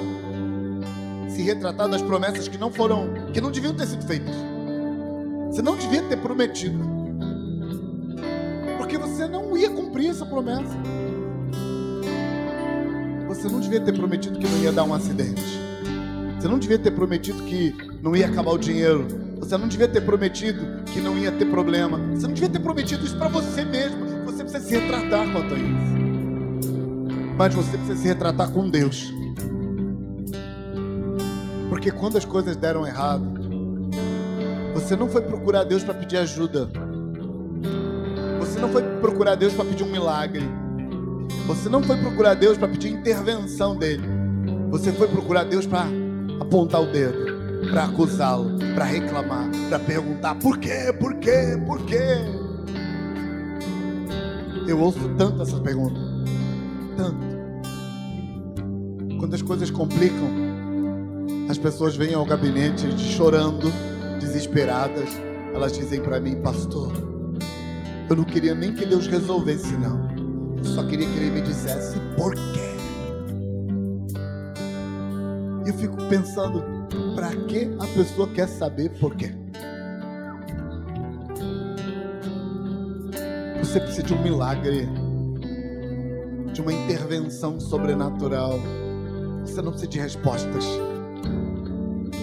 se 1.42 1.48
retratar 1.48 1.90
das 1.90 2.02
promessas 2.04 2.48
que 2.48 2.58
não 2.58 2.72
foram, 2.72 3.10
que 3.34 3.42
não 3.42 3.50
deviam 3.50 3.74
ter 3.74 3.88
sido 3.88 4.06
feitas. 4.06 4.36
Você 5.50 5.62
não 5.62 5.76
devia 5.76 6.04
ter 6.04 6.18
prometido, 6.18 6.80
porque 8.78 8.98
você 8.98 9.28
não 9.28 9.58
ia 9.58 9.70
cumprir 9.72 10.12
essa 10.12 10.26
promessa. 10.26 10.78
Você 13.28 13.50
não 13.50 13.60
devia 13.60 13.82
ter 13.82 13.94
prometido 13.94 14.38
que 14.38 14.48
não 14.48 14.58
ia 14.60 14.72
dar 14.72 14.84
um 14.84 14.94
acidente. 14.94 15.42
Você 16.40 16.48
não 16.48 16.60
devia 16.60 16.78
ter 16.78 16.92
prometido 16.92 17.42
que 17.44 17.76
não 18.04 18.16
ia 18.16 18.28
acabar 18.28 18.52
o 18.52 18.58
dinheiro. 18.58 19.08
Você 19.40 19.58
não 19.58 19.68
devia 19.68 19.88
ter 19.88 20.02
prometido 20.02 20.84
que 20.86 21.02
não 21.02 21.18
ia 21.18 21.32
ter 21.32 21.46
problema. 21.46 21.98
Você 22.14 22.28
não 22.28 22.34
devia 22.34 22.50
ter 22.50 22.60
prometido 22.60 23.04
isso 23.04 23.18
para 23.18 23.30
você 23.30 23.66
mesmo. 23.66 24.06
Você 24.26 24.44
precisa 24.44 24.64
se 24.64 24.76
retratar 24.76 25.32
quanto 25.32 25.56
a 25.56 25.58
isso. 25.58 26.02
Mas 27.36 27.54
você 27.56 27.78
precisa 27.78 27.96
se 27.96 28.08
retratar 28.08 28.52
com 28.52 28.70
Deus. 28.70 29.12
Porque 31.72 31.90
quando 31.90 32.18
as 32.18 32.26
coisas 32.26 32.58
deram 32.58 32.86
errado, 32.86 33.24
você 34.74 34.94
não 34.94 35.08
foi 35.08 35.22
procurar 35.22 35.64
Deus 35.64 35.82
para 35.82 35.94
pedir 35.94 36.18
ajuda. 36.18 36.70
Você 38.40 38.60
não 38.60 38.68
foi 38.68 38.84
procurar 39.00 39.36
Deus 39.36 39.54
para 39.54 39.64
pedir 39.64 39.86
um 39.86 39.90
milagre. 39.90 40.44
Você 41.48 41.70
não 41.70 41.82
foi 41.82 41.96
procurar 41.96 42.34
Deus 42.34 42.58
para 42.58 42.68
pedir 42.68 42.90
intervenção 42.90 43.78
dele. 43.78 44.04
Você 44.70 44.92
foi 44.92 45.08
procurar 45.08 45.46
Deus 45.46 45.66
para 45.66 45.86
apontar 46.42 46.82
o 46.82 46.92
dedo, 46.92 47.70
para 47.72 47.86
acusá-lo, 47.86 48.60
para 48.76 48.84
reclamar, 48.84 49.50
para 49.70 49.80
perguntar 49.80 50.36
por 50.36 50.58
quê, 50.58 50.94
por 51.00 51.16
quê, 51.20 51.58
por 51.66 51.86
quê. 51.86 52.18
Eu 54.68 54.78
ouço 54.78 55.00
tanto 55.18 55.42
essas 55.42 55.62
perguntas. 55.62 56.04
Tanto. 56.98 57.32
Quando 59.18 59.34
as 59.34 59.42
coisas 59.42 59.72
complicam, 59.72 60.51
as 61.52 61.58
pessoas 61.58 61.98
vêm 61.98 62.14
ao 62.14 62.26
gabinete 62.26 62.98
chorando, 62.98 63.70
desesperadas. 64.22 65.10
Elas 65.54 65.74
dizem 65.74 66.00
para 66.00 66.18
mim, 66.18 66.38
pastor, 66.38 66.94
eu 68.10 68.16
não 68.16 68.24
queria 68.24 68.56
nem 68.56 68.74
que 68.74 68.86
Deus 68.86 69.06
resolvesse, 69.08 69.74
não. 69.74 70.10
Eu 70.58 70.64
só 70.64 70.82
queria 70.86 71.06
que 71.06 71.18
ele 71.18 71.32
me 71.32 71.42
dissesse 71.42 72.00
por 72.16 72.34
quê. 72.34 72.72
E 75.66 75.70
eu 75.70 75.74
fico 75.74 75.98
pensando, 76.08 76.64
para 77.16 77.36
que 77.36 77.70
a 77.80 77.88
pessoa 77.98 78.30
quer 78.30 78.48
saber 78.48 78.90
por 78.92 79.14
quê? 79.16 79.34
Você 83.60 83.78
precisa 83.82 84.04
de 84.04 84.14
um 84.14 84.24
milagre, 84.24 84.88
de 86.54 86.62
uma 86.62 86.72
intervenção 86.72 87.60
sobrenatural. 87.60 88.58
Você 89.46 89.62
não 89.62 89.72
precisa 89.72 89.92
de 89.92 90.00
respostas. 90.00 90.91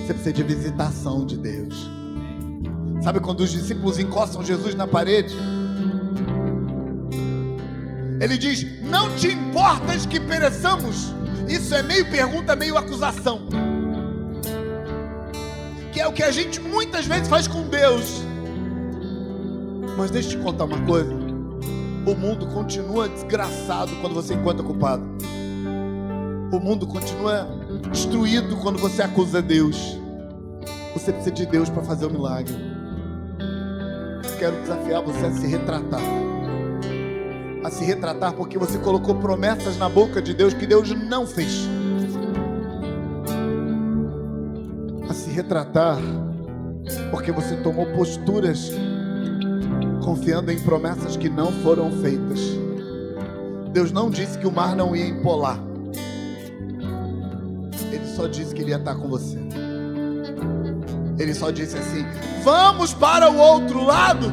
Você 0.09 0.15
precisa 0.15 0.33
de 0.33 0.43
visitação 0.43 1.27
de 1.27 1.37
Deus. 1.37 1.91
Sabe 3.03 3.21
quando 3.21 3.41
os 3.41 3.51
discípulos 3.51 3.99
encostam 3.99 4.43
Jesus 4.43 4.75
na 4.75 4.87
parede? 4.87 5.37
Ele 8.19 8.39
diz: 8.39 8.65
Não 8.85 9.15
te 9.17 9.29
importas 9.29 10.07
que 10.07 10.19
pereçamos? 10.19 11.13
Isso 11.47 11.75
é 11.75 11.83
meio 11.83 12.11
pergunta, 12.11 12.57
meio 12.57 12.79
acusação. 12.79 13.49
Que 15.93 16.01
é 16.01 16.07
o 16.07 16.13
que 16.15 16.23
a 16.23 16.31
gente 16.31 16.59
muitas 16.59 17.05
vezes 17.05 17.29
faz 17.29 17.47
com 17.47 17.69
Deus. 17.69 18.23
Mas 19.99 20.11
deixa 20.11 20.31
eu 20.31 20.39
te 20.39 20.43
contar 20.43 20.65
uma 20.65 20.81
coisa. 20.87 21.13
O 22.07 22.15
mundo 22.15 22.47
continua 22.47 23.11
desgraçado 23.11 23.95
quando 24.01 24.15
você 24.15 24.33
encontra 24.33 24.65
culpado. 24.65 25.18
O 26.51 26.59
mundo 26.59 26.87
continua 26.87 27.47
destruído 27.91 28.57
quando 28.57 28.79
você 28.79 29.03
acusa 29.03 29.43
Deus. 29.43 29.99
Você 30.95 31.13
precisa 31.13 31.35
de 31.35 31.47
Deus 31.47 31.69
para 31.69 31.83
fazer 31.83 32.07
o 32.07 32.11
milagre. 32.11 32.55
Quero 34.39 34.57
desafiar 34.63 35.03
você 35.03 35.27
a 35.27 35.33
se 35.33 35.47
retratar 35.47 36.01
a 37.69 37.71
se 37.71 37.85
retratar 37.85 38.33
porque 38.33 38.59
você 38.59 38.79
colocou 38.79 39.15
promessas 39.17 39.77
na 39.77 39.89
boca 39.89 40.23
de 40.23 40.33
Deus 40.33 40.55
que 40.55 40.67
Deus 40.67 40.91
não 40.91 41.27
fez. 41.27 41.69
A 45.09 45.13
se 45.13 45.31
retratar 45.31 45.99
porque 47.11 47.31
você 47.31 47.57
tomou 47.57 47.85
posturas 47.95 48.73
confiando 50.03 50.51
em 50.51 50.59
promessas 50.61 51.17
que 51.17 51.29
não 51.29 51.53
foram 51.53 51.91
feitas. 52.01 52.41
Deus 53.71 53.93
não 53.93 54.09
disse 54.09 54.39
que 54.39 54.47
o 54.47 54.53
mar 54.53 54.75
não 54.75 54.97
ia 54.97 55.07
empolar. 55.07 55.68
Só 58.19 58.27
disse 58.27 58.53
que 58.53 58.63
ele 58.63 58.71
ia 58.71 58.79
estar 58.79 58.97
com 58.97 59.09
você. 59.09 59.39
Ele 61.21 61.33
só 61.33 61.53
disse 61.53 61.79
assim: 61.79 62.05
Vamos 62.43 62.93
para 62.93 63.31
o 63.31 63.37
outro 63.37 63.85
lado. 63.85 64.33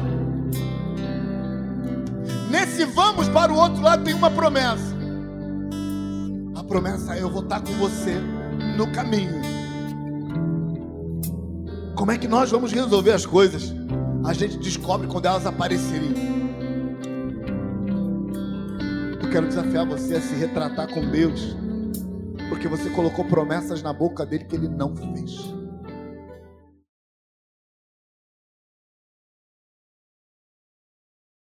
Nesse 2.50 2.84
vamos 2.84 3.28
para 3.28 3.52
o 3.52 3.56
outro 3.56 3.80
lado 3.80 4.02
tem 4.02 4.12
uma 4.12 4.28
promessa. 4.28 4.92
A 6.56 6.64
promessa 6.64 7.14
é: 7.14 7.22
eu 7.22 7.30
vou 7.30 7.44
estar 7.44 7.60
com 7.60 7.74
você 7.74 8.16
no 8.76 8.90
caminho. 8.90 9.40
Como 11.94 12.10
é 12.10 12.18
que 12.18 12.26
nós 12.26 12.50
vamos 12.50 12.72
resolver 12.72 13.12
as 13.12 13.24
coisas? 13.24 13.72
A 14.24 14.32
gente 14.32 14.58
descobre 14.58 15.06
quando 15.06 15.26
elas 15.26 15.46
aparecerem. 15.46 16.12
Eu 19.22 19.30
quero 19.30 19.46
desafiar 19.46 19.86
você 19.86 20.16
a 20.16 20.20
se 20.20 20.34
retratar 20.34 20.92
com 20.92 21.08
Deus, 21.08 21.56
porque 22.66 22.82
você 22.82 22.90
colocou 22.90 23.24
promessas 23.24 23.82
na 23.82 23.92
boca 23.92 24.26
dele 24.26 24.44
que 24.44 24.56
ele 24.56 24.68
não 24.68 24.94
fez. 24.96 25.55